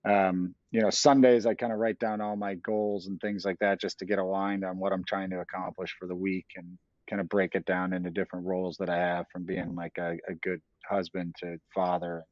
Um, 0.04 0.54
you 0.70 0.80
know, 0.80 0.90
Sundays 0.90 1.46
I 1.46 1.54
kind 1.54 1.72
of 1.72 1.80
write 1.80 1.98
down 1.98 2.20
all 2.20 2.36
my 2.36 2.54
goals 2.54 3.08
and 3.08 3.20
things 3.20 3.44
like 3.44 3.58
that 3.58 3.80
just 3.80 3.98
to 3.98 4.06
get 4.06 4.20
aligned 4.20 4.64
on 4.64 4.78
what 4.78 4.92
I'm 4.92 5.04
trying 5.04 5.30
to 5.30 5.40
accomplish 5.40 5.96
for 5.98 6.06
the 6.06 6.14
week 6.14 6.46
and 6.54 6.78
kind 7.10 7.20
of 7.20 7.28
break 7.28 7.56
it 7.56 7.66
down 7.66 7.92
into 7.92 8.10
different 8.10 8.46
roles 8.46 8.76
that 8.78 8.88
I 8.88 8.96
have 8.96 9.26
from 9.32 9.44
being 9.44 9.74
like 9.74 9.98
a, 9.98 10.16
a 10.28 10.34
good 10.34 10.62
husband 10.88 11.34
to 11.40 11.58
father, 11.74 12.24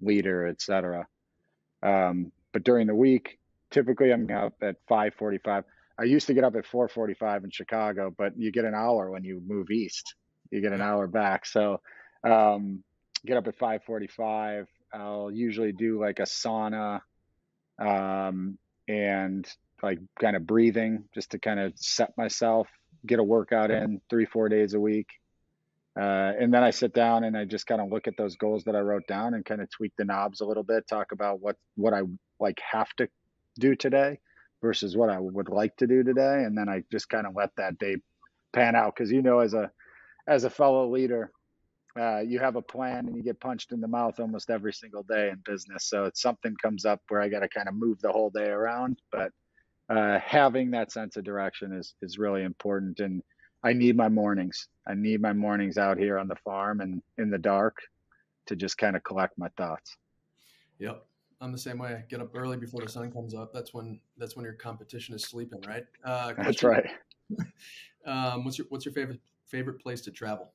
leader, 0.00 0.48
etc. 0.48 1.06
Um, 1.82 2.32
but 2.52 2.64
during 2.64 2.88
the 2.88 2.94
week, 2.94 3.38
typically 3.70 4.12
I'm 4.12 4.28
up 4.30 4.54
at 4.60 4.76
5:45. 4.90 5.64
I 5.96 6.04
used 6.04 6.26
to 6.26 6.34
get 6.34 6.44
up 6.44 6.56
at 6.56 6.66
4:45 6.66 7.44
in 7.44 7.50
Chicago, 7.50 8.12
but 8.16 8.36
you 8.36 8.50
get 8.50 8.64
an 8.64 8.74
hour 8.74 9.10
when 9.10 9.22
you 9.22 9.40
move 9.46 9.70
east. 9.70 10.14
You 10.50 10.60
get 10.60 10.72
an 10.72 10.82
hour 10.82 11.06
back, 11.06 11.46
so 11.46 11.80
um, 12.24 12.82
get 13.24 13.36
up 13.36 13.46
at 13.46 13.58
5:45. 13.58 14.66
I'll 14.92 15.30
usually 15.30 15.72
do 15.72 16.00
like 16.00 16.18
a 16.18 16.22
sauna 16.22 17.00
um, 17.78 18.58
and 18.88 19.46
like 19.82 19.98
kind 20.20 20.36
of 20.36 20.46
breathing 20.46 21.04
just 21.14 21.30
to 21.32 21.38
kind 21.38 21.60
of 21.60 21.72
set 21.76 22.16
myself 22.16 22.68
get 23.06 23.18
a 23.18 23.24
workout 23.24 23.70
in 23.70 24.00
three, 24.08 24.24
four 24.24 24.48
days 24.48 24.74
a 24.74 24.80
week. 24.80 25.08
Uh, 25.98 26.32
and 26.38 26.52
then 26.52 26.64
I 26.64 26.70
sit 26.70 26.92
down 26.92 27.24
and 27.24 27.36
I 27.36 27.44
just 27.44 27.66
kind 27.66 27.80
of 27.80 27.90
look 27.90 28.08
at 28.08 28.16
those 28.16 28.36
goals 28.36 28.64
that 28.64 28.74
I 28.74 28.80
wrote 28.80 29.06
down 29.06 29.34
and 29.34 29.44
kind 29.44 29.60
of 29.60 29.70
tweak 29.70 29.92
the 29.96 30.04
knobs 30.04 30.40
a 30.40 30.46
little 30.46 30.64
bit, 30.64 30.88
talk 30.88 31.12
about 31.12 31.40
what, 31.40 31.56
what 31.76 31.94
I 31.94 32.02
like 32.40 32.58
have 32.72 32.88
to 32.96 33.08
do 33.60 33.76
today 33.76 34.18
versus 34.60 34.96
what 34.96 35.10
I 35.10 35.20
would 35.20 35.48
like 35.48 35.76
to 35.76 35.86
do 35.86 36.02
today. 36.02 36.42
And 36.44 36.58
then 36.58 36.68
I 36.68 36.82
just 36.90 37.08
kind 37.08 37.26
of 37.26 37.36
let 37.36 37.50
that 37.56 37.78
day 37.78 37.96
pan 38.52 38.74
out. 38.74 38.96
Cause 38.96 39.10
you 39.10 39.22
know, 39.22 39.38
as 39.38 39.54
a, 39.54 39.70
as 40.26 40.42
a 40.44 40.50
fellow 40.50 40.90
leader, 40.90 41.30
uh, 41.98 42.20
you 42.20 42.40
have 42.40 42.56
a 42.56 42.62
plan 42.62 43.06
and 43.06 43.16
you 43.16 43.22
get 43.22 43.38
punched 43.38 43.70
in 43.70 43.80
the 43.80 43.86
mouth 43.86 44.18
almost 44.18 44.50
every 44.50 44.72
single 44.72 45.04
day 45.04 45.28
in 45.28 45.40
business. 45.44 45.88
So 45.88 46.06
it's 46.06 46.20
something 46.20 46.56
comes 46.60 46.84
up 46.84 47.00
where 47.08 47.20
I 47.20 47.28
got 47.28 47.40
to 47.40 47.48
kind 47.48 47.68
of 47.68 47.74
move 47.74 48.00
the 48.00 48.10
whole 48.10 48.30
day 48.30 48.48
around, 48.48 48.98
but 49.12 49.30
uh, 49.88 50.18
having 50.18 50.70
that 50.70 50.92
sense 50.92 51.16
of 51.16 51.24
direction 51.24 51.72
is 51.72 51.94
is 52.02 52.18
really 52.18 52.42
important. 52.42 53.00
And 53.00 53.22
I 53.62 53.72
need 53.72 53.96
my 53.96 54.08
mornings. 54.08 54.68
I 54.86 54.94
need 54.94 55.20
my 55.20 55.32
mornings 55.32 55.78
out 55.78 55.98
here 55.98 56.18
on 56.18 56.28
the 56.28 56.36
farm 56.36 56.80
and 56.80 57.02
in 57.18 57.30
the 57.30 57.38
dark 57.38 57.76
to 58.46 58.56
just 58.56 58.76
kind 58.78 58.96
of 58.96 59.02
collect 59.02 59.38
my 59.38 59.48
thoughts. 59.56 59.96
Yep. 60.78 61.04
I'm 61.40 61.52
the 61.52 61.58
same 61.58 61.78
way. 61.78 62.04
Get 62.08 62.20
up 62.20 62.30
early 62.34 62.56
before 62.56 62.80
the 62.80 62.88
sun 62.88 63.10
comes 63.12 63.34
up. 63.34 63.52
That's 63.52 63.74
when 63.74 64.00
that's 64.16 64.36
when 64.36 64.44
your 64.44 64.54
competition 64.54 65.14
is 65.14 65.24
sleeping, 65.24 65.60
right? 65.66 65.84
Uh, 66.04 66.32
that's 66.38 66.62
right. 66.62 66.86
um, 68.06 68.44
what's 68.44 68.56
your 68.56 68.66
what's 68.70 68.84
your 68.84 68.94
favorite 68.94 69.20
favorite 69.46 69.80
place 69.80 70.00
to 70.02 70.10
travel? 70.10 70.52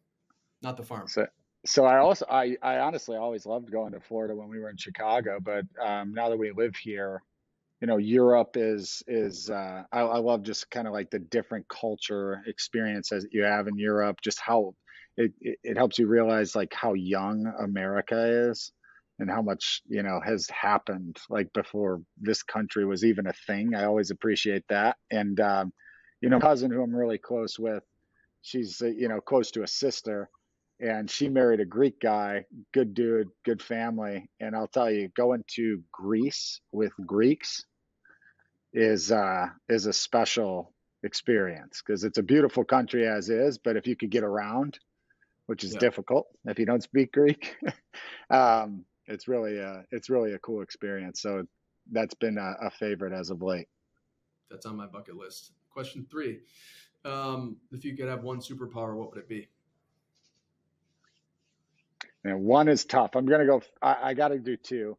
Not 0.61 0.77
the 0.77 0.83
farm. 0.83 1.07
So, 1.07 1.27
so 1.65 1.85
I 1.85 1.97
also 1.97 2.25
I 2.29 2.57
I 2.61 2.79
honestly 2.79 3.17
always 3.17 3.45
loved 3.45 3.71
going 3.71 3.91
to 3.91 3.99
Florida 3.99 4.35
when 4.35 4.49
we 4.49 4.59
were 4.59 4.69
in 4.69 4.77
Chicago, 4.77 5.39
but 5.39 5.65
um, 5.83 6.13
now 6.13 6.29
that 6.29 6.37
we 6.37 6.51
live 6.51 6.75
here, 6.75 7.21
you 7.81 7.87
know 7.87 7.97
europe 7.97 8.55
is 8.55 9.03
is 9.07 9.49
uh, 9.49 9.83
I, 9.91 10.01
I 10.01 10.17
love 10.19 10.43
just 10.43 10.69
kind 10.69 10.87
of 10.87 10.93
like 10.93 11.09
the 11.09 11.19
different 11.19 11.67
culture 11.67 12.41
experiences 12.47 13.23
that 13.23 13.33
you 13.33 13.43
have 13.43 13.67
in 13.67 13.77
europe 13.77 14.17
just 14.23 14.39
how 14.39 14.75
it, 15.17 15.31
it, 15.41 15.57
it 15.63 15.77
helps 15.77 15.99
you 15.99 16.07
realize 16.07 16.55
like 16.55 16.73
how 16.73 16.93
young 16.93 17.51
america 17.59 18.49
is 18.49 18.71
and 19.19 19.29
how 19.29 19.41
much 19.41 19.81
you 19.87 20.03
know 20.03 20.19
has 20.23 20.47
happened 20.49 21.17
like 21.29 21.51
before 21.53 22.01
this 22.21 22.41
country 22.41 22.85
was 22.85 23.03
even 23.03 23.27
a 23.27 23.33
thing. 23.33 23.75
I 23.75 23.83
always 23.83 24.11
appreciate 24.11 24.63
that. 24.69 24.95
And 25.11 25.37
um, 25.41 25.73
you 26.21 26.29
know 26.29 26.39
cousin 26.39 26.71
who 26.71 26.81
i'm 26.81 26.95
really 26.95 27.17
close 27.17 27.57
with 27.57 27.83
she's 28.41 28.81
uh, 28.81 28.87
you 28.87 29.07
know 29.07 29.21
close 29.21 29.51
to 29.51 29.63
a 29.63 29.67
sister 29.67 30.29
and 30.79 31.09
she 31.09 31.27
married 31.27 31.59
a 31.59 31.65
Greek 31.65 31.99
guy, 31.99 32.45
good 32.73 32.93
dude, 32.93 33.29
good 33.43 33.61
family. 33.61 34.29
And 34.39 34.55
I'll 34.55 34.67
tell 34.67 34.89
you, 34.89 35.09
going 35.15 35.43
to 35.55 35.83
Greece 35.91 36.61
with 36.71 36.93
Greeks 37.05 37.65
is 38.73 39.11
uh, 39.11 39.47
is 39.67 39.85
a 39.85 39.93
special 39.93 40.73
experience 41.03 41.81
because 41.85 42.03
it's 42.03 42.17
a 42.17 42.23
beautiful 42.23 42.63
country 42.63 43.07
as 43.07 43.29
is. 43.29 43.57
But 43.57 43.75
if 43.75 43.87
you 43.87 43.95
could 43.95 44.09
get 44.09 44.23
around, 44.23 44.79
which 45.47 45.63
is 45.63 45.73
yeah. 45.73 45.79
difficult 45.79 46.27
if 46.45 46.59
you 46.59 46.65
don't 46.65 46.83
speak 46.83 47.11
Greek, 47.11 47.57
um, 48.29 48.85
it's 49.05 49.27
really 49.27 49.57
a 49.57 49.83
it's 49.91 50.09
really 50.09 50.33
a 50.33 50.39
cool 50.39 50.61
experience. 50.61 51.21
So 51.21 51.43
that's 51.91 52.13
been 52.13 52.37
a, 52.37 52.67
a, 52.67 52.69
favorite 52.69 53.13
as 53.13 53.31
of 53.31 53.41
late. 53.41 53.67
that's 54.51 54.65
on 54.65 54.77
my 54.77 54.85
bucket 54.85 55.15
list. 55.15 55.51
Question 55.71 56.05
three: 56.09 56.39
um, 57.03 57.57
If 57.71 57.83
you 57.83 57.97
could 57.97 58.07
have 58.07 58.23
one 58.23 58.39
superpower, 58.39 58.95
what 58.95 59.09
would 59.09 59.19
it 59.19 59.27
be? 59.27 59.49
And 62.23 62.43
one 62.43 62.67
is 62.67 62.85
tough. 62.85 63.15
I'm 63.15 63.25
gonna 63.25 63.45
go. 63.45 63.61
I, 63.81 63.97
I 64.03 64.13
got 64.13 64.29
to 64.29 64.39
do 64.39 64.57
two. 64.57 64.97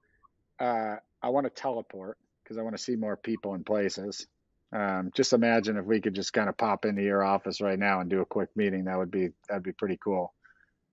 Uh, 0.59 0.97
I 1.23 1.29
want 1.29 1.45
to 1.45 1.51
teleport 1.51 2.19
because 2.43 2.59
I 2.59 2.63
want 2.63 2.77
to 2.77 2.83
see 2.83 2.97
more 2.97 3.17
people 3.17 3.55
and 3.55 3.65
places. 3.65 4.27
Um, 4.73 5.11
just 5.15 5.33
imagine 5.33 5.77
if 5.77 5.85
we 5.85 6.01
could 6.01 6.15
just 6.15 6.33
kind 6.33 6.49
of 6.49 6.57
pop 6.57 6.85
into 6.85 7.03
your 7.03 7.25
office 7.25 7.61
right 7.61 7.79
now 7.79 8.01
and 8.01 8.09
do 8.09 8.21
a 8.21 8.27
quick 8.27 8.51
meeting. 8.57 8.85
That 8.85 8.99
would 8.99 9.11
be 9.11 9.31
that'd 9.49 9.63
be 9.63 9.73
pretty 9.73 9.99
cool. 10.03 10.33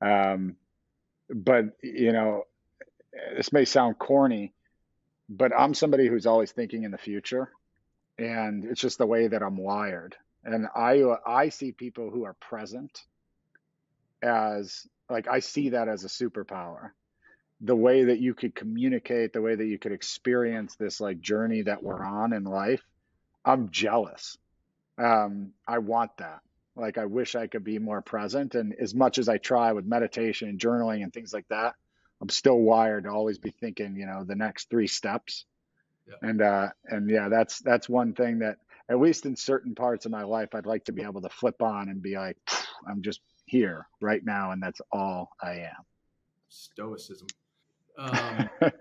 Um, 0.01 0.55
but 1.29 1.65
you 1.81 2.11
know, 2.11 2.43
this 3.35 3.53
may 3.53 3.65
sound 3.65 3.99
corny, 3.99 4.53
but 5.29 5.51
I'm 5.57 5.73
somebody 5.73 6.07
who's 6.07 6.25
always 6.25 6.51
thinking 6.51 6.83
in 6.83 6.91
the 6.91 6.97
future, 6.97 7.49
and 8.17 8.65
it's 8.65 8.81
just 8.81 8.97
the 8.97 9.05
way 9.05 9.27
that 9.27 9.43
I'm 9.43 9.57
wired. 9.57 10.15
And 10.43 10.67
I 10.75 11.03
I 11.25 11.49
see 11.49 11.71
people 11.71 12.09
who 12.09 12.25
are 12.25 12.33
present 12.33 13.03
as 14.21 14.87
like 15.09 15.27
I 15.27 15.39
see 15.39 15.69
that 15.69 15.87
as 15.87 16.03
a 16.03 16.07
superpower. 16.07 16.91
The 17.61 17.75
way 17.75 18.05
that 18.05 18.19
you 18.19 18.33
could 18.33 18.53
communicate, 18.53 19.33
the 19.33 19.41
way 19.41 19.55
that 19.55 19.65
you 19.65 19.79
could 19.79 19.91
experience 19.91 20.75
this 20.75 21.01
like 21.01 21.19
journey 21.19 21.63
that 21.63 21.81
we're 21.81 22.03
on 22.03 22.33
in 22.33 22.43
life, 22.43 22.83
I'm 23.43 23.69
jealous. 23.71 24.37
Um, 24.97 25.53
I 25.67 25.79
want 25.79 26.11
that. 26.17 26.41
Like 26.75 26.97
I 26.97 27.05
wish 27.05 27.35
I 27.35 27.47
could 27.47 27.63
be 27.63 27.79
more 27.79 28.01
present. 28.01 28.53
And 28.53 28.75
as 28.79 28.93
much 28.93 29.17
as 29.17 29.27
I 29.27 29.37
try 29.37 29.71
with 29.71 29.85
meditation 29.85 30.49
and 30.49 30.59
journaling 30.59 31.01
and 31.01 31.11
things 31.11 31.33
like 31.33 31.47
that, 31.49 31.73
I'm 32.21 32.29
still 32.29 32.59
wired 32.59 33.05
to 33.05 33.09
always 33.09 33.39
be 33.39 33.51
thinking, 33.51 33.95
you 33.95 34.05
know, 34.05 34.23
the 34.23 34.35
next 34.35 34.69
three 34.69 34.87
steps. 34.87 35.45
Yeah. 36.07 36.29
And 36.29 36.41
uh 36.41 36.69
and 36.85 37.09
yeah, 37.09 37.29
that's 37.29 37.59
that's 37.59 37.89
one 37.89 38.13
thing 38.13 38.39
that 38.39 38.57
at 38.89 38.99
least 38.99 39.25
in 39.25 39.35
certain 39.35 39.75
parts 39.75 40.05
of 40.05 40.11
my 40.11 40.23
life 40.23 40.53
I'd 40.53 40.65
like 40.65 40.85
to 40.85 40.93
be 40.93 41.03
able 41.03 41.21
to 41.21 41.29
flip 41.29 41.61
on 41.61 41.89
and 41.89 42.01
be 42.01 42.15
like, 42.15 42.37
I'm 42.87 43.01
just 43.01 43.21
here 43.47 43.87
right 44.01 44.23
now, 44.23 44.51
and 44.51 44.61
that's 44.61 44.81
all 44.91 45.31
I 45.41 45.53
am. 45.53 45.85
Stoicism. 46.49 47.27
Um, 47.97 48.49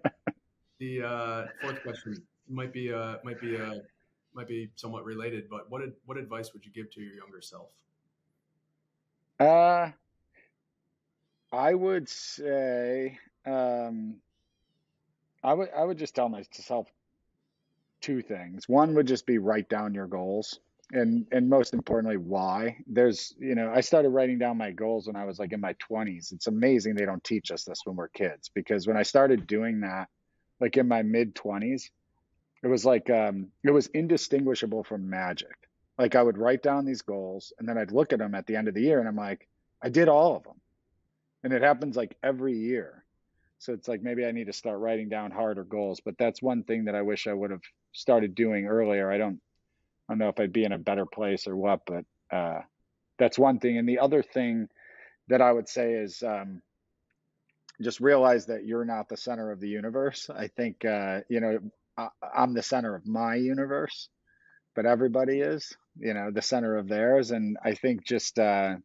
the 0.79 1.02
uh, 1.02 1.46
fourth 1.62 1.83
question 1.83 2.22
might 2.48 2.72
be 2.72 2.92
uh, 2.92 3.16
might 3.24 3.40
be 3.40 3.57
uh, 3.57 3.76
might 4.35 4.48
be 4.48 4.70
somewhat 4.76 5.05
related, 5.05 5.48
but 5.48 5.70
what 5.70 5.83
what 6.05 6.18
advice 6.18 6.52
would 6.52 6.64
you 6.66 6.72
give 6.72 6.90
to 6.92 7.00
your 7.00 7.14
younger 7.14 7.40
self? 7.40 7.70
Uh, 9.40 9.90
I 11.52 11.74
would 11.74 12.09
say 12.09 13.18
um, 13.46 14.16
I 15.42 15.55
would 15.55 15.68
I 15.76 15.85
would 15.85 15.98
just 15.98 16.14
tell 16.14 16.29
myself 16.29 16.88
two 18.00 18.20
things. 18.20 18.68
One 18.68 18.94
would 18.94 19.07
just 19.07 19.26
be 19.26 19.38
write 19.38 19.68
down 19.68 19.94
your 19.94 20.07
goals 20.07 20.61
and 20.92 21.27
and 21.33 21.49
most 21.49 21.75
importantly 21.75 22.16
why? 22.16 22.77
There's 22.87 23.35
you 23.38 23.55
know 23.55 23.72
i 23.75 23.81
started 23.81 24.11
writing 24.11 24.38
down 24.38 24.57
my 24.57 24.70
goals 24.70 25.07
when 25.07 25.16
i 25.16 25.25
was 25.25 25.38
like 25.38 25.53
in 25.53 25.61
my 25.61 25.75
20s 25.90 26.33
it's 26.33 26.46
amazing 26.46 26.94
they 26.94 27.05
don't 27.05 27.25
teach 27.25 27.51
us 27.51 27.64
this 27.64 27.81
when 27.85 27.96
we're 27.96 28.09
kids 28.09 28.51
because 28.55 28.87
when 28.87 28.96
i 28.96 29.03
started 29.03 29.46
doing 29.46 29.81
that 29.81 30.09
like 30.61 30.77
in 30.77 30.87
my 30.88 31.03
mid 31.03 31.35
20s 31.35 31.90
it 32.62 32.68
was 32.68 32.85
like 32.85 33.11
um 33.11 33.49
it 33.64 33.70
was 33.70 33.88
indistinguishable 33.88 34.85
from 34.85 35.11
magic. 35.11 35.57
Like 35.99 36.14
i 36.14 36.22
would 36.22 36.38
write 36.38 36.62
down 36.62 36.85
these 36.85 37.03
goals 37.03 37.53
and 37.59 37.68
then 37.68 37.79
i'd 37.79 37.92
look 37.92 38.12
at 38.12 38.18
them 38.18 38.35
at 38.35 38.46
the 38.46 38.57
end 38.57 38.68
of 38.68 38.75
the 38.75 38.83
year 38.83 39.01
and 39.01 39.09
i'm 39.09 39.16
like 39.16 39.49
i 39.83 39.88
did 39.88 40.09
all 40.09 40.37
of 40.37 40.44
them 40.44 40.61
and 41.42 41.53
it 41.53 41.62
happens 41.62 41.96
like 41.96 42.16
every 42.22 42.57
year. 42.59 43.05
So 43.59 43.72
it's 43.72 43.88
like 43.88 44.03
maybe 44.03 44.25
i 44.25 44.33
need 44.33 44.46
to 44.46 44.53
start 44.53 44.79
writing 44.79 45.09
down 45.09 45.31
harder 45.31 45.64
goals 45.64 46.01
but 46.05 46.16
that's 46.18 46.42
one 46.42 46.62
thing 46.62 46.85
that 46.85 46.94
i 46.94 47.03
wish 47.03 47.27
i 47.27 47.33
would 47.33 47.51
have 47.51 47.62
started 47.92 48.35
doing 48.35 48.66
earlier. 48.66 49.11
I 49.11 49.18
don't 49.18 49.40
I 50.09 50.12
don't 50.12 50.19
know 50.19 50.29
if 50.29 50.38
I'd 50.38 50.53
be 50.53 50.64
in 50.64 50.73
a 50.73 50.79
better 50.79 51.07
place 51.07 51.47
or 51.47 51.57
what, 51.57 51.81
but 51.87 52.05
uh, 52.31 52.61
that's 53.19 53.38
one 53.38 53.59
thing. 53.59 53.79
And 53.79 53.88
the 53.88 53.99
other 53.99 54.23
thing 54.23 54.69
that 55.29 55.40
I 55.40 55.51
would 55.51 55.69
say 55.69 55.92
is 55.95 56.23
um, 56.23 56.62
just 57.83 58.01
realize 58.01 58.47
that 58.47 58.64
you're 58.64 58.85
not 58.85 59.09
the 59.09 59.16
center 59.16 59.51
of 59.51 59.61
the 59.61 59.69
universe. 59.69 60.31
I 60.31 60.49
think, 60.49 60.85
uh, 60.85 61.21
you 61.29 61.40
know, 61.40 61.59
I, 61.97 62.09
I'm 62.35 62.55
the 62.55 62.62
center 62.62 62.95
of 62.95 63.07
my 63.07 63.35
universe, 63.35 64.09
but 64.75 64.87
everybody 64.87 65.40
is, 65.40 65.77
you 65.99 66.14
know, 66.14 66.31
the 66.31 66.42
center 66.42 66.77
of 66.77 66.88
theirs. 66.88 67.31
And 67.33 67.57
I 67.64 67.75
think 67.75 68.05
just, 68.05 68.38
uh, 68.38 68.77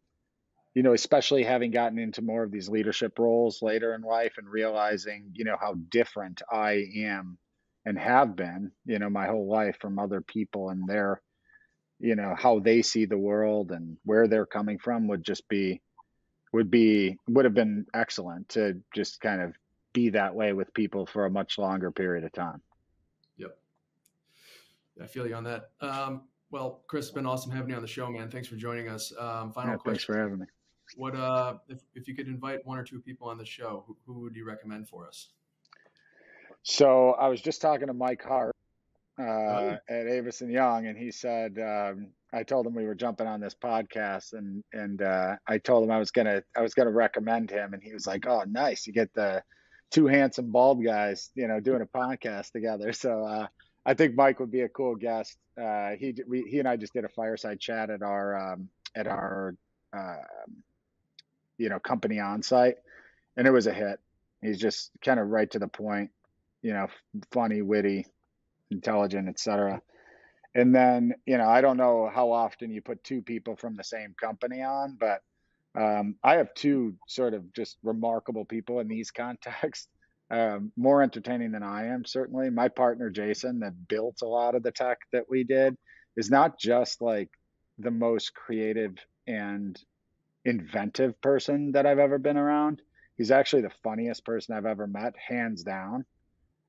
you 0.74 0.84
know, 0.84 0.94
especially 0.94 1.44
having 1.44 1.72
gotten 1.72 2.00
into 2.00 2.22
more 2.22 2.44
of 2.44 2.52
these 2.52 2.70
leadership 2.70 3.20
roles 3.20 3.62
later 3.62 3.94
in 3.94 4.02
life 4.02 4.36
and 4.38 4.48
realizing, 4.48 5.32
you 5.34 5.44
know, 5.44 5.58
how 5.60 5.76
different 5.90 6.42
I 6.50 6.86
am 6.96 7.38
and 7.86 7.98
have 7.98 8.36
been, 8.36 8.72
you 8.86 9.00
know, 9.00 9.10
my 9.10 9.28
whole 9.28 9.50
life 9.50 9.78
from 9.80 9.98
other 9.98 10.22
people 10.22 10.70
and 10.70 10.88
their, 10.88 11.22
you 12.00 12.16
know, 12.16 12.36
how 12.38 12.60
they 12.60 12.82
see 12.82 13.06
the 13.06 13.18
world 13.18 13.72
and 13.72 13.98
where 14.06 14.28
they're 14.28 14.46
coming 14.46 14.78
from 14.78 15.08
would 15.08 15.24
just 15.24 15.48
be, 15.50 15.82
would 16.54 16.70
be, 16.70 17.18
would 17.28 17.46
have 17.46 17.54
been 17.54 17.86
excellent 17.94 18.50
to 18.50 18.80
just 18.94 19.20
kind 19.22 19.42
of 19.42 19.56
be 19.94 20.10
that 20.10 20.36
way 20.36 20.54
with 20.54 20.74
people 20.74 21.06
for 21.06 21.26
a 21.26 21.32
much 21.32 21.58
longer 21.58 21.92
period 21.92 22.24
of 22.24 22.32
time. 22.32 22.62
Yep. 23.38 23.58
I 25.02 25.08
feel 25.08 25.28
you 25.28 25.36
on 25.36 25.44
that. 25.46 25.72
Um, 25.82 26.22
well, 26.52 26.84
Chris, 26.88 27.06
it's 27.06 27.14
been 27.14 27.26
awesome 27.26 27.52
having 27.52 27.70
you 27.70 27.76
on 27.76 27.82
the 27.82 27.88
show, 27.88 28.10
man. 28.10 28.30
Thanks 28.30 28.48
for 28.48 28.56
joining 28.56 28.90
us. 28.90 29.12
Um, 29.18 29.52
final 29.54 29.72
yeah, 29.72 29.78
question. 29.78 29.84
Thanks 29.86 30.04
for 30.04 30.18
having 30.18 30.40
me. 30.40 30.46
What, 30.98 31.16
uh, 31.16 31.56
if, 31.70 31.80
if 31.96 32.08
you 32.08 32.16
could 32.16 32.28
invite 32.28 32.60
one 32.66 32.78
or 32.78 32.84
two 32.84 33.00
people 33.00 33.30
on 33.30 33.38
the 33.38 33.46
show, 33.46 33.86
who, 33.88 33.98
who 34.06 34.20
would 34.22 34.36
you 34.36 34.46
recommend 34.46 34.90
for 34.90 35.08
us? 35.08 35.30
So 36.64 37.12
I 37.12 37.28
was 37.28 37.42
just 37.42 37.62
talking 37.62 37.88
to 37.88 37.94
Mike 37.94 38.24
Hart 38.24 38.56
uh, 39.20 39.24
oh. 39.24 39.78
at 39.90 40.08
Avison 40.08 40.50
Young, 40.50 40.88
and 40.88 40.98
he 40.98 41.12
said 41.12 41.58
um, 41.60 42.10
I 42.34 42.44
told 42.44 42.66
him 42.66 42.76
we 42.76 42.86
were 42.86 42.96
jumping 42.96 43.28
on 43.28 43.42
this 43.42 43.56
podcast, 43.56 44.34
and 44.34 44.64
and 44.72 45.02
uh, 45.02 45.36
I 45.48 45.58
told 45.58 45.84
him 45.84 45.92
I 45.92 46.00
was 46.00 46.12
gonna 46.12 46.44
I 46.56 46.62
was 46.62 46.74
gonna 46.74 46.92
recommend 46.92 47.50
him, 47.50 47.74
and 47.74 47.82
he 47.84 47.94
was 47.94 48.06
like, 48.06 48.26
"Oh, 48.28 48.44
nice! 48.48 48.86
You 48.86 48.94
get 48.94 49.14
the 49.14 49.44
two 49.90 50.08
handsome 50.08 50.52
bald 50.52 50.84
guys, 50.84 51.32
you 51.36 51.48
know, 51.48 51.60
doing 51.60 51.82
a 51.82 51.86
podcast 51.86 52.52
together." 52.52 52.92
So 53.02 53.26
uh, 53.26 53.48
I 53.86 53.94
think 53.96 54.16
Mike 54.16 54.40
would 54.40 54.52
be 54.52 54.62
a 54.62 54.70
cool 54.70 54.96
guest. 54.96 55.38
Uh, 55.62 55.92
he 56.00 56.16
we, 56.28 56.44
he 56.44 56.60
and 56.60 56.68
I 56.68 56.78
just 56.78 56.94
did 56.94 57.06
a 57.06 57.10
fireside 57.10 57.60
chat 57.60 57.90
at 57.90 58.04
our 58.04 58.54
um, 58.54 58.70
at 58.96 59.08
our 59.08 59.56
um, 59.94 60.64
you 61.58 61.70
know 61.70 61.80
company 61.80 62.20
on 62.20 62.44
site, 62.44 62.76
and 63.36 63.48
it 63.48 63.52
was 63.52 63.66
a 63.68 63.74
hit. 63.74 64.00
He's 64.42 64.60
just 64.60 64.92
kind 65.04 65.20
of 65.20 65.28
right 65.28 65.50
to 65.52 65.60
the 65.60 65.68
point 65.68 66.12
you 66.62 66.74
know, 66.74 66.88
funny, 67.32 67.62
witty, 67.62 68.06
intelligent, 68.70 69.28
etc. 69.28 69.82
And 70.54 70.76
then, 70.76 71.14
you 71.26 71.38
know, 71.38 71.48
I 71.48 71.62
don't 71.62 71.78
know 71.78 72.10
how 72.14 72.32
often 72.32 72.72
you 72.72 72.82
put 72.82 73.04
two 73.04 73.22
people 73.22 73.56
from 73.56 73.76
the 73.76 73.84
same 73.84 74.16
company 74.20 74.62
on, 74.62 74.98
but 75.00 75.22
um, 75.76 76.16
I 76.24 76.36
have 76.36 76.54
two 76.54 76.96
sort 77.08 77.34
of 77.34 77.54
just 77.54 77.78
remarkable 77.84 78.46
people 78.46 78.80
in 78.80 78.88
these 78.88 79.12
contexts. 79.12 79.88
Um, 80.30 80.72
more 80.78 81.02
entertaining 81.02 81.52
than 81.52 81.64
I 81.64 81.88
am, 81.88 82.06
certainly. 82.06 82.50
My 82.50 82.70
partner, 82.70 83.10
Jason, 83.10 83.60
that 83.60 83.90
built 83.90 84.22
a 84.22 84.28
lot 84.28 84.56
of 84.56 84.64
the 84.64 84.72
tech 84.72 85.00
that 85.12 85.30
we 85.30 85.44
did, 85.44 85.76
is 86.16 86.32
not 86.32 86.58
just 86.58 87.02
like 87.02 87.30
the 87.78 87.92
most 87.92 88.34
creative 88.34 88.96
and 89.28 89.78
inventive 90.46 91.20
person 91.20 91.74
that 91.74 91.86
I've 91.86 92.00
ever 92.00 92.18
been 92.18 92.38
around. 92.38 92.82
He's 93.18 93.30
actually 93.32 93.64
the 93.64 93.74
funniest 93.84 94.24
person 94.24 94.56
I've 94.56 94.66
ever 94.66 94.88
met, 94.88 95.16
hands 95.18 95.64
down 95.64 96.06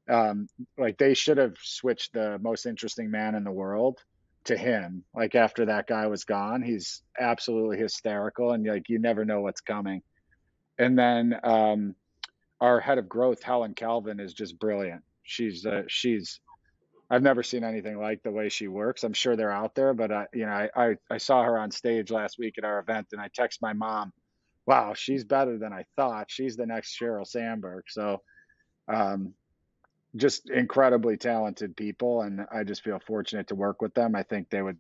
um, 0.09 0.49
like 0.79 0.99
they 0.99 1.15
should 1.15 1.39
have 1.39 1.57
switched 1.63 2.13
the 2.13 2.39
most 2.41 2.67
interesting 2.67 3.11
man 3.11 3.35
in 3.35 3.45
the 3.45 3.51
world 3.51 3.99
to 4.45 4.57
him. 4.57 5.05
Like 5.15 5.35
after 5.35 5.67
that 5.67 5.87
guy 5.87 6.07
was 6.07 6.25
gone, 6.25 6.63
he's 6.63 7.03
absolutely 7.19 7.79
hysterical, 7.79 8.53
and 8.53 8.67
like 8.67 8.89
you 8.89 8.99
never 8.99 9.25
know 9.25 9.41
what's 9.41 9.61
coming. 9.61 10.03
And 10.79 10.99
then 10.99 11.39
um, 11.45 11.95
our 12.61 12.81
head 12.81 12.99
of 12.99 13.09
growth, 13.09 13.43
Helen 13.43 13.75
Calvin, 13.75 14.21
is 14.21 14.35
just 14.35 14.59
brilliant. 14.59 15.03
She's 15.23 15.65
uh, 15.65 15.83
she's 15.89 16.41
I've 17.13 17.23
never 17.23 17.43
seen 17.43 17.63
anything 17.63 17.99
like 17.99 18.23
the 18.23 18.31
way 18.31 18.49
she 18.49 18.69
works. 18.69 19.05
I'm 19.05 19.13
sure 19.13 19.37
they're 19.37 19.53
out 19.53 19.75
there, 19.75 19.93
but 19.93 20.11
uh, 20.11 20.25
you 20.33 20.47
know, 20.47 20.53
I, 20.53 20.71
I, 20.75 20.95
I 21.11 21.19
saw 21.19 21.43
her 21.43 21.59
on 21.59 21.71
stage 21.71 22.11
last 22.11 22.39
week 22.39 22.55
at 22.57 22.65
our 22.65 22.79
event, 22.79 23.09
and 23.13 23.21
I 23.21 23.29
text 23.35 23.61
my 23.61 23.75
mom, 23.75 24.13
"Wow, 24.67 24.95
she's 24.95 25.23
better 25.23 25.59
than 25.59 25.75
I 25.75 25.85
thought. 25.95 26.31
She's 26.31 26.57
the 26.57 26.65
next 26.65 26.99
Sheryl 26.99 27.27
Sandberg." 27.27 27.85
So, 27.89 28.23
um, 28.89 29.35
just 30.17 30.51
incredibly 30.51 31.17
talented 31.17 31.77
people, 31.77 32.23
and 32.23 32.47
I 32.53 32.65
just 32.65 32.83
feel 32.83 33.01
fortunate 33.07 33.49
to 33.49 33.55
work 33.55 33.81
with 33.81 33.95
them. 33.95 34.15
I 34.15 34.23
think 34.23 34.51
they 34.51 34.63
would, 34.63 34.79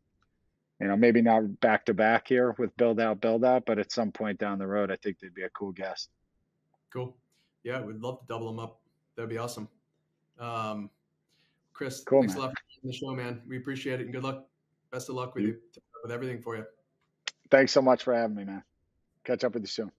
you 0.80 0.88
know, 0.88 0.96
maybe 0.96 1.22
not 1.22 1.60
back 1.60 1.86
to 1.86 1.94
back 1.94 2.28
here 2.28 2.54
with 2.58 2.76
build 2.76 3.00
out, 3.00 3.20
build 3.20 3.44
out, 3.44 3.64
but 3.66 3.78
at 3.78 3.92
some 3.92 4.12
point 4.12 4.38
down 4.38 4.58
the 4.58 4.66
road, 4.66 4.90
I 4.90 4.96
think 4.96 5.18
they'd 5.18 5.34
be 5.34 5.42
a 5.42 5.50
cool 5.50 5.72
guest. 5.72 6.10
Cool. 6.92 7.16
Yeah, 7.64 7.80
we'd 7.80 8.00
love 8.00 8.20
to 8.20 8.26
double 8.26 8.48
them 8.48 8.58
up. 8.58 8.80
That'd 9.16 9.30
be 9.30 9.38
awesome. 9.38 9.68
Um, 10.38 10.90
Chris, 11.72 12.02
cool, 12.04 12.22
thanks 12.22 12.34
man. 12.34 12.42
a 12.42 12.46
lot 12.46 12.54
for 12.54 12.86
the 12.86 12.92
show, 12.92 13.14
man. 13.14 13.40
We 13.48 13.56
appreciate 13.56 14.00
it 14.00 14.04
and 14.04 14.12
good 14.12 14.24
luck. 14.24 14.46
Best 14.90 15.08
of 15.08 15.14
luck 15.14 15.34
with 15.34 15.44
you, 15.44 15.56
with 16.02 16.12
everything 16.12 16.42
for 16.42 16.56
you. 16.56 16.64
Thanks 17.50 17.72
so 17.72 17.80
much 17.80 18.02
for 18.02 18.14
having 18.14 18.36
me, 18.36 18.44
man. 18.44 18.62
Catch 19.24 19.44
up 19.44 19.54
with 19.54 19.62
you 19.62 19.68
soon. 19.68 19.92